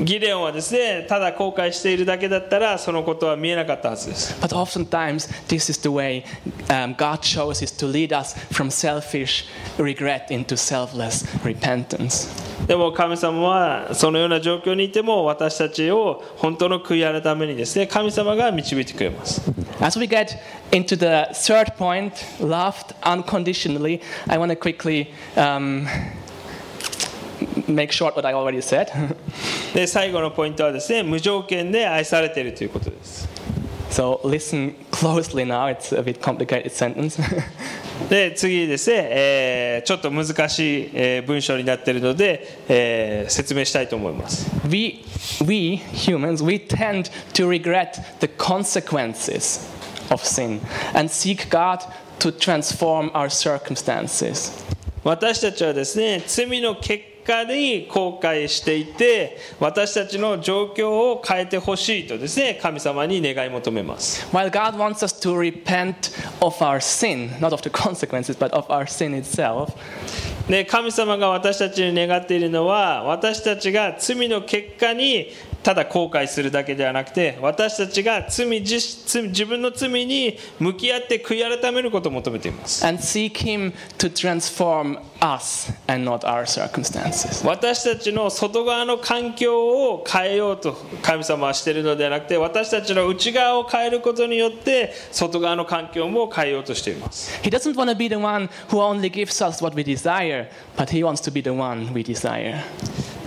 [0.03, 6.23] ギデオンはですねただ後悔しているだけだったらそのことは見えなかったはずです But oftentimes, this is the way
[6.69, 9.45] um, God chooses to lead us from selfish
[9.77, 12.29] regret into selfless repentance.
[12.67, 19.41] でも神様はそのような状況にいても私たちを本当の悔い改めにですね神様が導いてくれます
[19.81, 20.37] As we get
[20.71, 25.87] into the third point, loved unconditionally, I want to quickly um,
[27.67, 28.87] make short what I already said.
[29.73, 33.29] で最後のポイントはですね無条件で愛されているということです
[33.89, 37.19] so listen closely now, it's a bit complicated sentence.
[38.09, 45.03] で次ですね、えーちょっと難しい、えー文章になっているので、えー説明したいと思います we,
[45.45, 49.67] we humans, we tend to regret the consequences
[50.11, 50.59] of sin
[50.93, 51.79] and seek God
[52.19, 54.51] to transform our circumstances.
[55.03, 68.36] 私たちはですね罪の結 果に後悔していて私たちの状況を変えてほしいとですね神様に願い求めます While God wants us to repent of our sin, not of the consequences,
[68.36, 69.72] but of our sin itself,
[70.48, 75.28] で神様が私たちに願っているのは私たちが罪の結果に
[75.64, 87.46] ただ後悔するだけではなくて私たちが罪自罪自分の罪に向き合って悔い改めることを求めています and seek Him to transform us and not our circumstances.
[87.46, 100.50] 私たちの外側の環境を変えようと神様はしているのではなくて私たちの内側を変えることによって外側の環境も変えようとしています He doesn't want to be the one who only gives us what we desire,
[100.76, 102.62] but He wants to be the one we desire.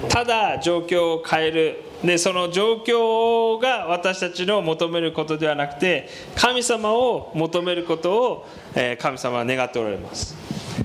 [0.09, 10.35] ただ状況を変えるでその状況が私たちの求めることではなくて神様を求めることを、えー神様は願っておられます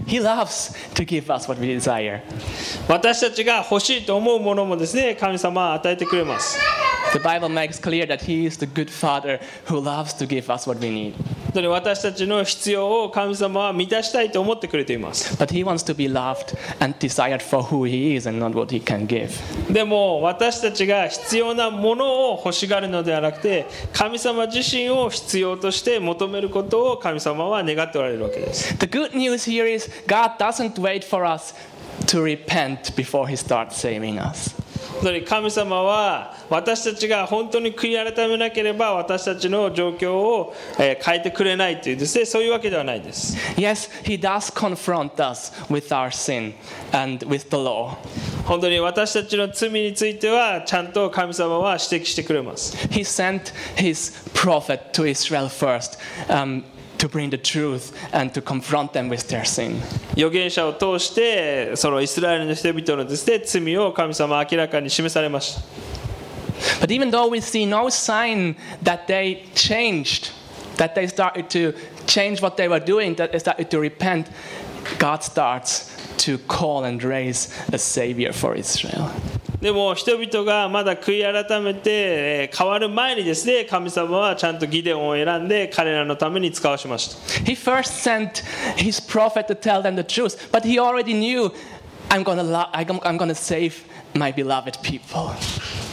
[0.06, 2.22] He loves to give us what we desire.
[2.88, 6.58] 私たちが欲しいと思うものもですね神様は与えてくれます
[7.12, 10.66] The Bible makes clear that He is the good Father who loves to give us
[10.66, 11.14] what we need.
[11.52, 15.36] 本当私たちの必要を神様は満たしたいと思ってくれています。
[19.72, 28.74] でも私たちが必要なものを欲しがるのではなくて、神様自身を必要として求めることを神様は願っておられるわけです。
[28.78, 31.54] The good news here is God doesn't wait for us
[32.06, 34.54] to repent before He starts saving us.
[34.94, 46.54] 本当に神様は私たちが本当に悔い改めなければ私たちの状況をえー変えてくれないというですねそういうわけではないです Yes, He does confront us with our sin
[46.92, 47.96] and with the law.
[48.44, 56.64] 本当に私たちの罪についてはちゃんと神様は指摘してくれます He sent His prophet to Israel first um,
[57.01, 59.81] to bring the truth and to confront them with their sin.
[60.15, 65.61] 預言者を通してそのイスラエルの人々のですね罪を神様は明らかに示されました
[66.79, 70.31] But even though we see no sign that they changed,
[70.77, 71.73] that they started to
[72.07, 74.27] change what they were doing, that they started to repent,
[74.97, 79.11] God starts to call and raise a savior for Israel.
[79.62, 88.42] でも人々がまだ悔い改めてえー変わる前にですね神様はちゃんとギデオンを選んで彼らのために使わしました He first sent
[88.76, 91.52] his prophet to tell them the truth, but he already knew,
[92.10, 93.84] I'm going to lo- I'm I'm gonna save
[94.14, 95.30] my beloved people.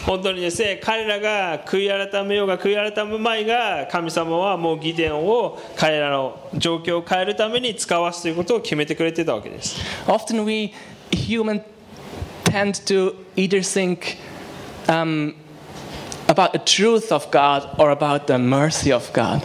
[0.05, 9.76] 本当にですね彼らが悔い改めようが悔い改めまいが神様はもうギデオンを彼らの状況を変えるために使わすということを決めてくれてたわけです
[10.07, 10.74] Often we
[11.11, 11.61] human
[12.45, 14.18] tend to either think
[14.88, 15.34] um,
[16.28, 19.42] about the truth of God or about the mercy of God.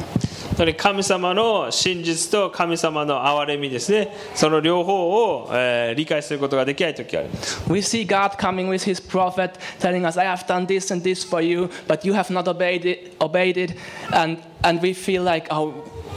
[0.59, 7.29] それ神様の真実と神様の憐れみですねその両方を、えー理解することができない時がある
[7.69, 11.25] We see God coming with His prophet, telling us, "I have done this and this
[11.25, 13.77] for you, but you have not obeyed it." Obeyed it,
[14.11, 15.71] and and we feel like, "Oh,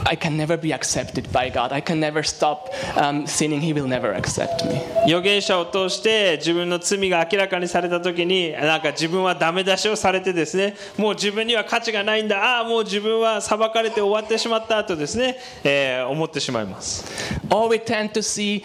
[0.05, 1.71] I can never be accepted by God.
[1.71, 3.61] I can never stop um, sinning.
[3.61, 17.05] He will never accept me." 預言者を通して自分の罪が明らかにされた時になんか自分はダメ出しをされてですねもう自分には価値がないんだああもう自分は裁かれて終わってしまったとですね、えー思ってしまいます
[17.69, 18.63] we tend to see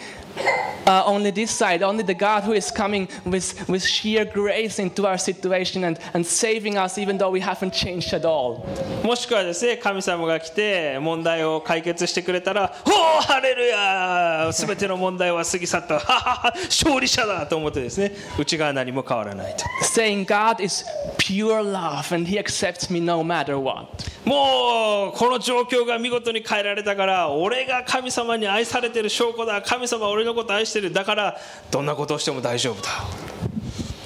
[0.85, 5.05] uh, only this side, only the God who is coming with, with sheer grace into
[5.05, 8.65] our situation and, and saving us even though we haven't changed at all.
[9.03, 20.85] もしくはですね神様が来て問題を解決してくれたら「おおハレルヤ全ての問題は過ぎ去ったははは勝利者だ!」と思ってですね内側は何も変わらないと Saying God is
[21.17, 23.87] pure love and He accepts me no matter what.
[24.25, 31.37] もうこの状況が見事に変えられたから俺が神様に愛されてる証拠だ神様は俺のこと愛してるだから
[31.69, 32.89] どんなことをしても大丈夫だ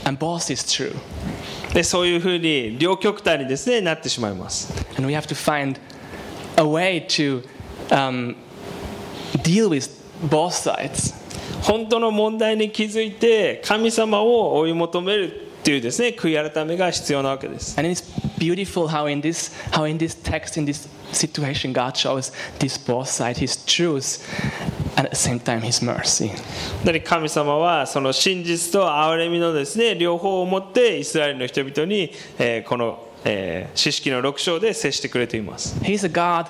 [0.03, 0.95] And both is true.
[1.73, 5.79] でそういうふうに両極端にですねなってしまいます And we have to find
[6.55, 7.43] a way to
[7.89, 8.35] um,
[9.43, 9.89] deal with
[10.27, 11.13] both sides.
[11.61, 18.03] 本当の問題に気づいて神様を追い求めるっていうですね悔い改めが必要なわけです And it's
[18.39, 23.07] beautiful how in this how in this text in this situation God shows this both
[23.07, 24.23] side His truth
[24.97, 26.31] at the same time His mercy.
[26.83, 36.47] で神様はその真実と憐れみのですね両方を持ってイスラエルの人々に、えーこの、えー、詩式の6章で接してくれています He's a God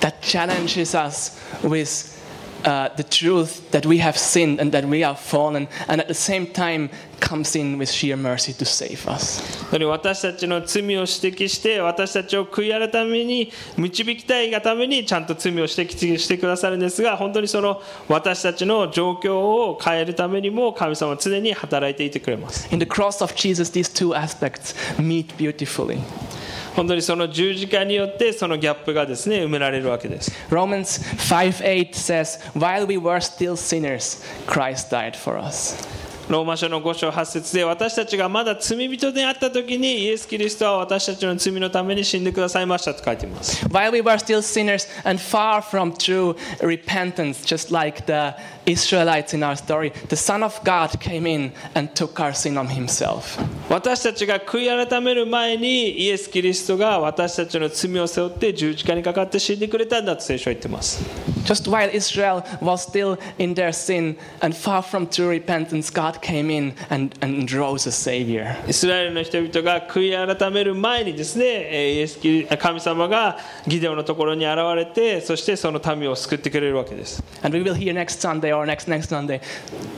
[0.00, 2.13] that challenges us with
[2.64, 6.14] uh, the truth that we have sinned and that we have fallen, and at the
[6.14, 6.90] same time
[7.20, 9.42] comes in with sheer mercy to save us.
[9.70, 25.98] 私たちの罪を指摘して私たちを悔い改めに導きたいがためにちゃんと罪を指摘してくださるんですが本当にその私たちの状況を変えるためにも神様は常に働いていてくれます In the cross of Jesus, these two aspects meet beautifully.
[26.75, 36.02] 本当にその十字架によってそのギャップがですね埋められるわけです Romans 5 8 says, While we were still sinners, Christ died for us.
[36.28, 49.34] ローマ書の5章8節で私たちがまだ罪人であった時にイエス・キリストは私たちの罪のために死んでくださいましたと書いています While we were still sinners and far from true repentance, just like the Israelites
[49.34, 53.38] in our story, the Son of God came in and took our sin on Himself.
[53.68, 61.02] 私たちが悔い改める前にイエス・キリストが私たちの罪を背負って十字架にかかって死んでくれたんだと聖書は言ってます
[61.44, 66.50] Just while Israel was still in their sin and far from true repentance, God came
[66.50, 68.56] in and, and rose a Savior.
[68.68, 79.40] イスラエルの人々が悔い改める前にですねえーイエスキリ神様がギデオのところに現れてそしてその民を救ってくれるわけです And we will hear next Sunday or next next Sunday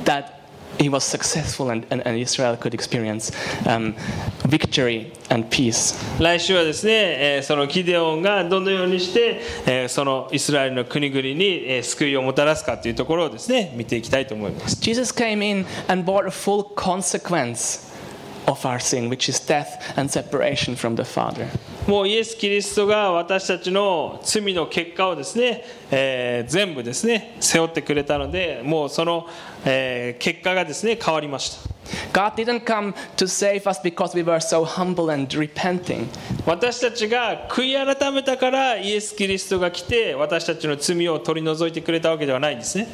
[0.05, 0.36] that
[0.79, 3.33] he was successful and, and, and Israel could experience
[3.67, 3.95] um,
[4.45, 5.95] victory and peace.
[6.21, 17.87] 来週はですね、えーそのギデオンがどのようにして、えーそのイスラエルの国々に、えー救いをもたらすかというところをですね見ていきたいと思います Jesus came in and bore a full consequence
[21.87, 25.65] もうイエス・キリストが私たちの罪の結果をですね、
[26.49, 29.29] 全部ですね背負ってくれたのでもうその、
[29.65, 31.77] 結果がですね変わりました。
[36.45, 42.89] 私たちが悔い改めたからイエス・キリストが来て私たちの罪を取り除いてくれたわけではないんですね。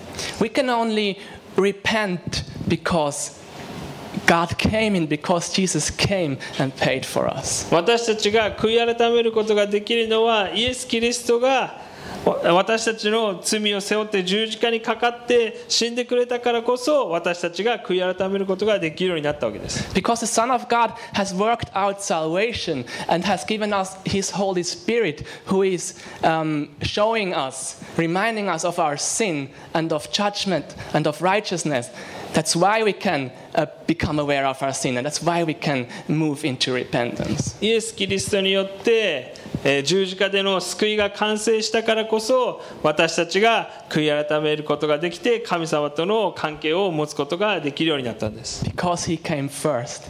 [4.26, 7.68] God came in, because Jesus came and paid for us.
[7.74, 11.86] 私たちが悔い改めることができるのはイエス・キリストが
[12.26, 24.64] わ私たちの罪を背負って十字架にかかって死んでくれたからこそ私たちが悔い改めることができるようになったわけです Because the Son of God has worked out salvation and has given us His Holy
[24.64, 31.08] Spirit, who is um, showing us, reminding us of our sin and of judgment and
[31.08, 31.90] of righteousness.
[32.34, 35.88] That's why we can uh, become aware of our sin, and that's why we can
[36.08, 37.58] move into repentance.
[37.62, 39.34] イエス・キリストによって
[39.65, 50.03] えー十字架での救いが完成したからこそ私たちが悔い改めることができて神様との関係を持つことができるようになったんです Because he came first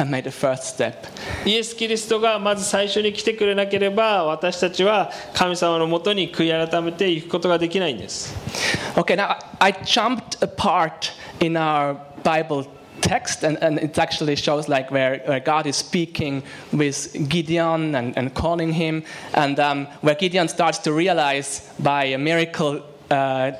[0.00, 0.94] and made the first step.
[1.46, 8.34] イエス・キリストがまず最初に来てくれなければ私たちは神様のもとに悔い改めていくことができないんです
[8.96, 12.66] Okay, now I jumped a part in our Bible
[13.00, 16.42] text, and, and it actually shows like where, where God is speaking
[16.72, 22.18] with Gideon and, and calling him, and um, where Gideon starts to realize by a
[22.18, 22.82] miracle.
[23.10, 23.52] Uh,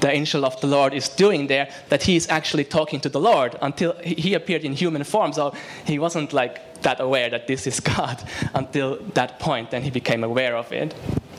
[0.00, 3.20] the angel of the Lord is doing there that he is actually talking to the
[3.20, 5.32] Lord until he appeared in human form.
[5.32, 8.22] So he wasn't like that aware that this is God
[8.54, 9.70] until that point.
[9.70, 10.94] Then he became aware of it.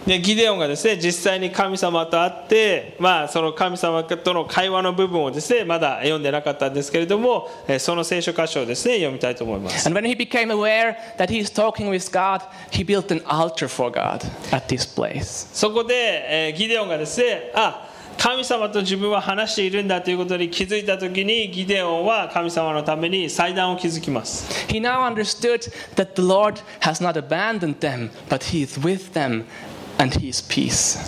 [0.06, 12.42] でギデオンがですね実際に神様と会って、まあ、その神様との会話の部分をですねまだ読んでなかったんですけれどもえーその聖書箇所をですね読みたいと思います And when he became aware that he is talking with God,
[12.72, 15.50] he built an altar for God at this place.
[15.54, 15.94] そこで、
[16.50, 29.46] えーギデオンがですねあ神様と自分は話しているんだということに気づいた時にギデオンは神様のために祭壇を築きます He now understood that the Lord has not abandoned them, but he is with them
[29.98, 31.00] and his peace.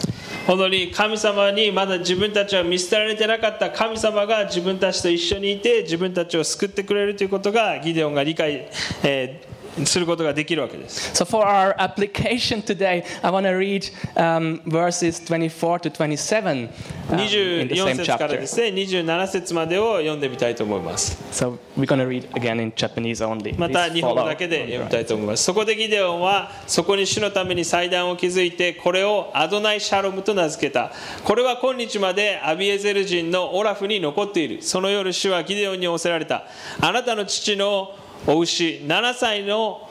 [0.48, 8.70] 本当に神様にまだ自分たちは見捨てられてなかった神様が自分たちと一緒にいて自分たちを救ってくれるということがギデオンが理解、
[9.04, 11.12] えーすることができるわけです。
[11.12, 16.70] So, for our application today, I want to read um, verses 24 to 27
[17.10, 18.40] um, in the 24 same 節から chapter.
[18.40, 21.18] ですね27節までを読んでみたいと思います。
[21.32, 23.58] So, we're going to read again in Japanese only.
[23.60, 25.44] また日本語だけで読みたいと思います。
[25.44, 30.92] そこでギデオンはそこに主のために祭壇を築いてこれをアドナイ・シャロムと名付けた。
[31.24, 34.62] これは今日までアビエゼル人のオラフに残っている。
[34.62, 36.46] その夜主はギデオンに仰せられた。
[36.80, 37.96] あなたの父の
[38.28, 39.90] お牛7歳の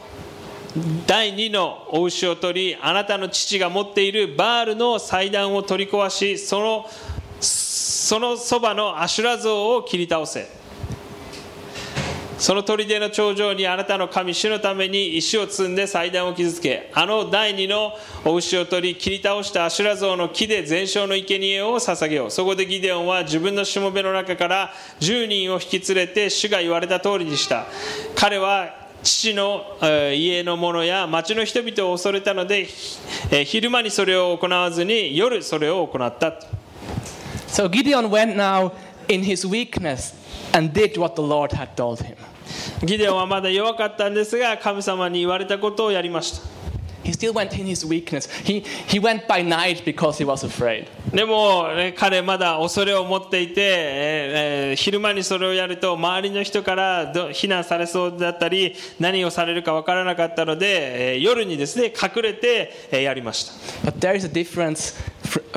[1.06, 6.86] 第2のお牛を取りあなたの父が持っているバールの祭壇を取り壊しその
[7.40, 10.63] そのそばのアシュラ像を切り倒せ。
[12.44, 16.90] その砦の頂上にあなたの神主のために石を積んで祭壇を築け。
[16.92, 22.30] あの第二のお牛を取り切り倒したアシュラ像の木で全焼の生贄を捧げよう。
[22.30, 24.70] そこでギデオンは自分のしもべの中から
[25.00, 27.64] 10人を引き連れて主が言われた通りにした。
[28.14, 29.78] 彼は父の
[30.12, 32.66] 家の者や町の人々を恐れたので
[33.46, 36.38] 昼間にそれを行わずに夜それを行った。
[37.48, 38.70] So, Gideon went now
[39.08, 40.14] in his weakness
[40.52, 42.16] and did what the Lord had told him.
[42.82, 46.54] ギデオンはまだ弱かったんですが神様に言われたことをやりました
[47.04, 48.30] He still went in his weakness.
[48.44, 50.86] He, he went by night because he was afraid.
[51.14, 63.44] でも、ね彼まだ恐れを持っていて、えーえー昼間にそれをやると周りの人からど非難されそうだったり何をされるか分からなかったので、えー夜にですね隠れて、えーやりまし
[63.84, 64.94] た But there is a difference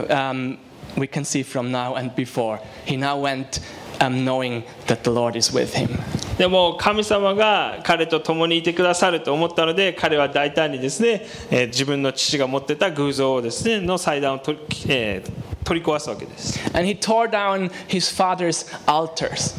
[0.09, 0.57] um,
[0.97, 2.59] we can see from now and before.
[2.85, 3.61] He now went
[3.99, 5.89] um, knowing that the Lord is with him.
[6.37, 15.31] でも神様が彼と共にいてくださると思ったので彼は大胆にですね、えー自分の父が持ってた偶像をですねの祭壇を取り,、えー
[15.65, 19.55] 取り壊すわけです And he tore down his father's altars.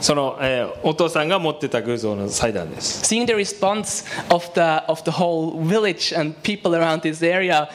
[0.00, 7.68] その、えーお父さんが持ってた偶像の祭壇です Seeing the response of the, of the whole village and people around this area,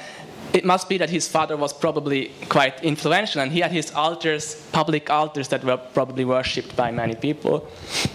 [0.53, 4.55] it must be that his father was probably quite influential and he had his altars,
[4.73, 7.69] public altars that were probably worshipped by many people.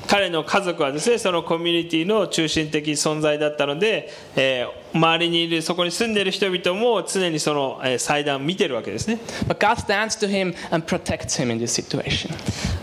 [0.08, 12.31] 彼の家族はですねそのコミュニティの中心的存在だったので、えー 周りにいるそこに住んでいる人々も常にその、えー祭壇を見てるわけですね But God stands to him and protects him in this situation.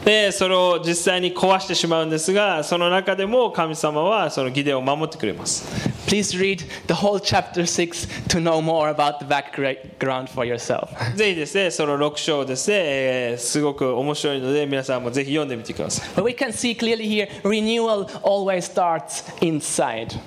[0.04, 5.66] でそれを実際に壊してしまうんですがその中でも神様はそのギデを守ってくれます
[6.08, 10.90] Please read the whole chapter 6 to know more about the background for yourself.
[11.16, 20.20] ぜひですねその6章ですね、えーすごく面白いので皆さんもぜひ読んでみてください But we can see clearly here renewal always starts inside.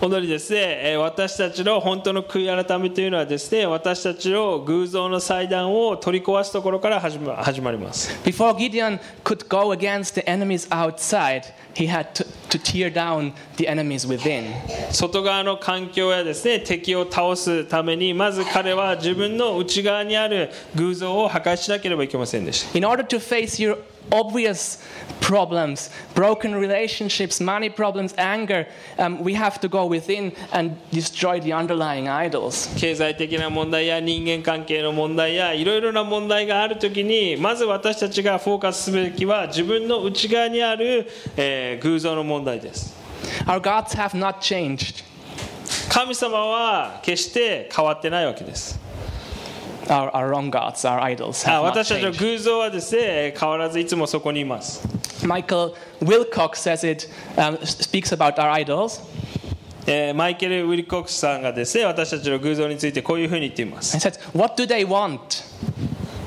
[0.00, 0.58] 本当にですね
[0.92, 11.42] えー私たちの本当の悔い改めというのはですね私たちの偶像の祭壇を取り壊すところから始ま始まります Before Gideon could go against the enemies outside,
[11.74, 14.54] he had to, to tear down the enemies within.
[14.90, 23.76] 外側の環境やですね敵を倒すためにまず彼は自分の内側にある偶像を破壊しなければいけませんでした In order to face your
[24.10, 24.78] obvious
[25.20, 28.66] problems, broken relationships, money problems, anger,
[28.98, 32.68] um, we have to go within and destroy the underlying idols.
[32.76, 42.94] 経済的な問題や人間関係の問題やいろいろな問題があるときにまず私たちがフォーカスすべきは自分の内側にある、えー偶像の問題です
[43.46, 45.04] Our gods have not changed.
[45.88, 48.78] 神様は決して変わってないわけです
[49.90, 54.86] Our, our wrong gods, our idols 私たちの.偶像はですね変わらずいつもそこにいます
[55.26, 59.02] Michael Wilcox says it, um, speaks about our idols.
[59.86, 65.18] えーマイケル・ウィリコックスさんがですね私たちの偶像についてこういうふうに言っています He says, What do they want?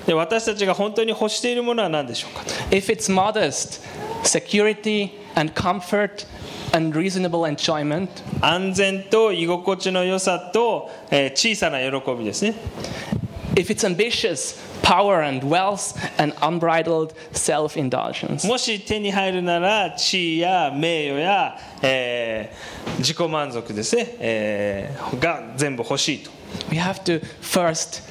[0.05, 3.81] で私たちが本当に欲しているものは何でしょうかと If it's modest,
[4.23, 6.25] security and comfort
[6.73, 8.09] and reasonable enjoyment,
[8.41, 12.55] 安全と居心地の良さと、えー小さな喜びですね
[13.56, 18.46] if it's ambitious, power and wealth and unbridled self indulgence.
[18.46, 26.30] もし手に入るなら地位や名誉や、えー自己満足ですね、えーが全部欲しいと
[26.70, 28.02] We have to first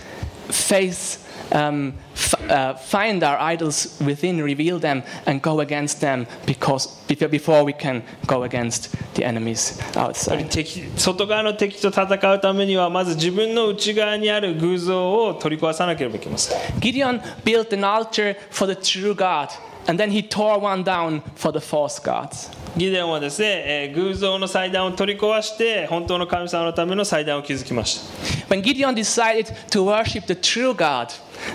[0.49, 1.19] face,
[1.51, 7.29] um, f- uh, find our idols within, reveal them, and go against them because before-
[7.29, 10.49] before we can go against the enemies やっぱり outside.
[10.49, 12.03] 敵外側の敵と戦
[12.33, 19.49] うためにはまず自分の内側にある偶像を取り壊さなければいけません Gideon built an altar for the true God,
[19.87, 22.49] and then he tore one down for the false gods.
[22.77, 28.01] ギデオンはですね、えー偶像の祭壇を取り壊して本当の神様のための祭壇を築きまし
[28.47, 31.07] た When Gideon decided to worship the true God,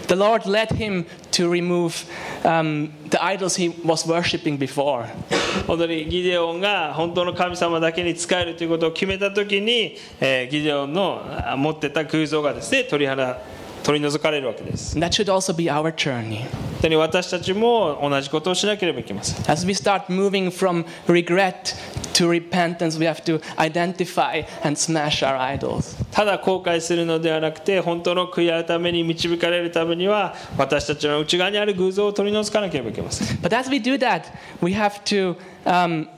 [0.08, 2.04] the Lord led him to remove
[2.44, 5.06] um, the idols he was worshiping before.
[5.68, 13.36] 本当にギデオンが本当の神様だけに仕えるということを決めた時に、えーギデオンのあ持ってた偶像がですね取り払
[13.88, 16.41] 取り除かれるわけです that should also be our journey.
[16.41, 21.73] 本当に私たちも同じことをしなければいけません As we start moving from regret
[22.13, 25.95] to repentance, we have to identify and smash our idols.
[26.11, 34.23] ただ後悔するのではなくて本当の悔い改めに導かれるためには私たちの内側にある偶像を取り除かなければいけません But as we do that,
[34.61, 36.09] we have to um,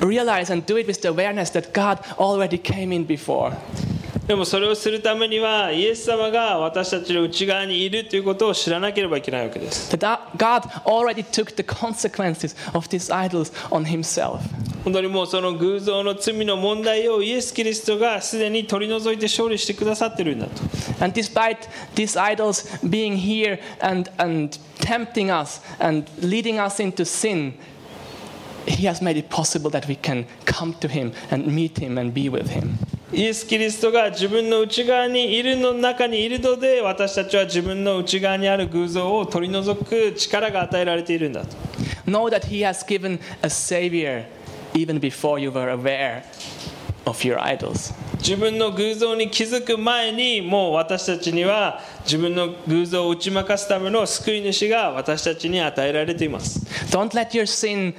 [0.00, 3.52] realize and do it with the awareness that God already came in before.
[4.27, 14.39] でもそれをするためにはイエス様が私たちの内側にいるということを知らなければいけないわけです That God already took the consequences of these idols on himself.
[14.83, 20.61] 本当にもうその偶像の罪の問題をイエス・キリストがすでに取り除いて勝利してくださってるんだと
[20.99, 27.53] And despite these idols being here and, and tempting us and leading us into sin,
[28.65, 32.13] He has made it possible that we can come to Him and meet Him and
[32.13, 32.77] be with Him.
[33.14, 41.48] イエス・キリストが自分の内側にいるの中にいるので私たちは自分の内側にある偶像を取り除く力が与えられているんだと
[42.06, 44.24] Know that He has given a Savior
[44.74, 46.24] even before you were aware
[47.04, 47.94] of your idols.
[48.16, 56.60] 自分の偶像に気づく前にもう私たちには自分の偶像を打ち負かすための救い主が私たちに与えられています
[56.90, 57.94] Don't let your sin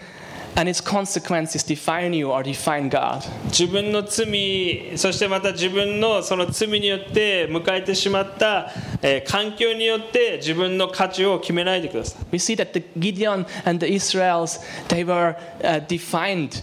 [0.56, 3.22] and its consequences define you or define God.
[3.46, 8.70] 自分の罪そしてまた自分のその罪によって迎えてしまった、
[9.02, 16.62] えー環境によって自分の価値を決めないでください We see that the Gideon and the Israels, they were uh, defined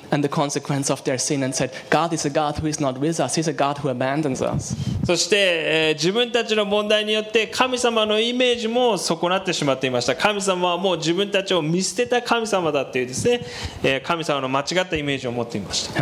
[0.11, 2.99] and the consequence of their sin and said, God is a God who is not
[2.99, 4.75] with us, He's a God who abandons us.
[5.03, 10.15] そして、えー、自分たちの問題によって神様のイメージも損なってしまっていました。
[10.15, 13.41] 神様はもう自分たちを見捨てた神様だというですね、
[13.83, 15.99] えー、神様の間違ったイメージを持っていました。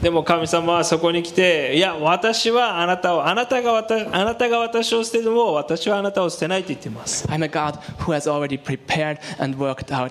[0.00, 7.26] でも神様はそこに来ていや私はあなたをあなたがわたあなたが私を捨てても私はあなたを捨てないと言っています。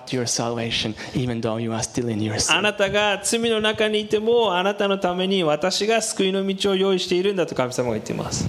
[0.08, 2.62] Your salvation, even though you are still in your あ sin.
[2.62, 8.48] なたが罪の中にいてもあなたのために私が救いの道を用意しているんだと神様が言っています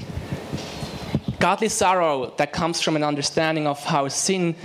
[1.40, 4.56] Godly sorrow that comes from an understanding of how sin,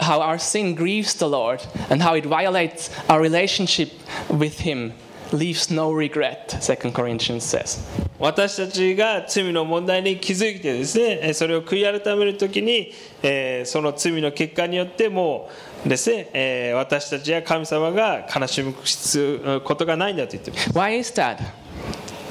[0.00, 3.92] how our sin grieves the Lord and how it violates our relationship
[4.28, 4.92] with Him,
[5.30, 6.48] leaves no regret.
[6.60, 7.78] 2 Corinthians says.
[8.18, 12.92] 私たちが罪の問題に気づいてですねえーそれを悔い改めるときに、
[13.22, 21.37] えーその罪の結果によってもうですね、えー私たちや神様が悲しむ必要ことがないんだと言っています Why is that?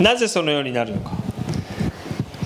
[0.01, 1.13] なぜそのようになるのか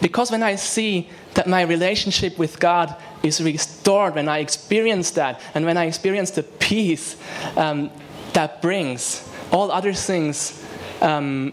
[0.00, 5.40] Because when I see that my relationship with God is restored, when I experience that,
[5.54, 7.16] and when I experience the peace
[7.56, 7.90] um,
[8.32, 10.64] that brings, all other things
[11.00, 11.52] um,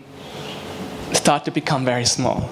[1.13, 2.49] start to become very small.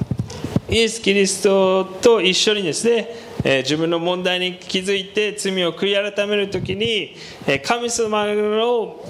[0.71, 3.09] イエス・キリストと一緒にですね、
[3.45, 7.15] えー自分の問題に気づいて罪を悔い改めるときに、
[7.47, 8.25] えー神様
[8.67, 9.05] を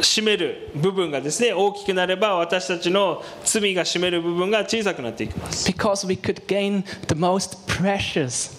[0.00, 8.56] 占める部分がですね大きくなれば私たちの罪が占める部分が小さくなっていきます Because we could gain the most precious.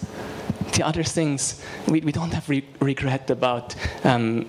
[0.74, 4.46] The other things, we, we don't have re- regret about um,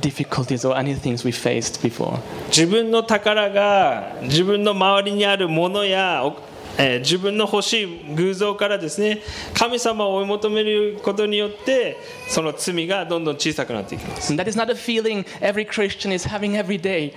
[0.00, 2.18] difficulties or any things we faced before.
[2.48, 6.36] 自分の宝が自分の周りにあるものや、お
[6.76, 9.20] えー自分の欲しい偶像からですね
[9.54, 11.96] 神様を追い求めることによって
[12.28, 17.12] その罪がどんどん小さくなっていきます that is not a feeling every Christian is having every day.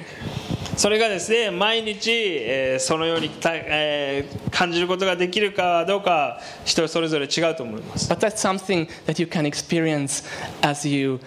[0.77, 10.23] それがですね毎日、えーそのようにた、えー感じることができるかどうか人それぞれ違うと思います But that's something that you can experience
[10.61, 11.19] as you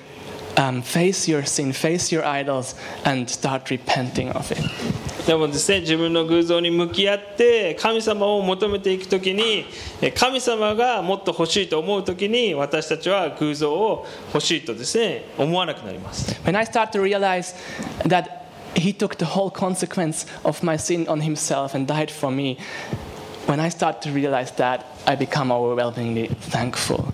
[0.57, 4.59] um, face your sin, face your idols, and start repenting of it.
[5.27, 9.65] でもですね自分の偶像に向き合って神様を求めていくときに
[10.01, 17.53] え神様がもっと欲しいと思うときに私たちは偶像を欲しいとですね思わなくなります When I start to realize
[18.07, 18.39] that
[18.75, 22.57] He took the whole consequence of my sin on Himself and died for me,
[23.45, 27.13] when I start to realize that, I become overwhelmingly thankful.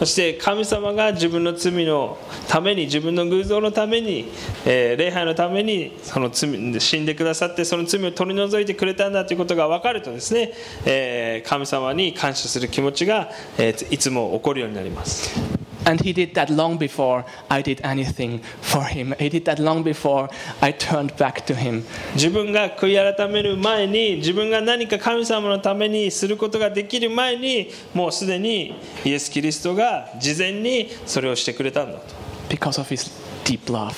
[0.00, 2.16] そして神様が自分の罪の
[2.48, 4.32] ために自分の偶像のために、
[4.64, 10.54] えー礼拝のためにその罪死んでくださってその罪を取り除いてくれたんだということが分かるとですね、
[10.86, 13.28] えー神様に感謝する気持ちが、
[13.58, 15.59] えーいつも起こるようになります。
[15.86, 19.14] And He did that long before I did anything for Him.
[19.18, 20.28] He did that long before
[20.60, 21.84] I turned back to Him.
[22.14, 28.74] 自分が悔い改める前に自分が何か神様のためにすることができる前にもうすでに
[29.04, 32.04] イエス・キリストが事前にそれをしてくれたんだと
[32.48, 33.10] because of His
[33.44, 33.94] deep love.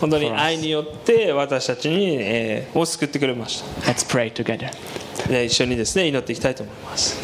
[0.00, 4.70] 本当に.愛によって私たちに、えーを救ってくれました Let's pray together.
[5.28, 7.16] で一緒にですね祈っていきたいと思います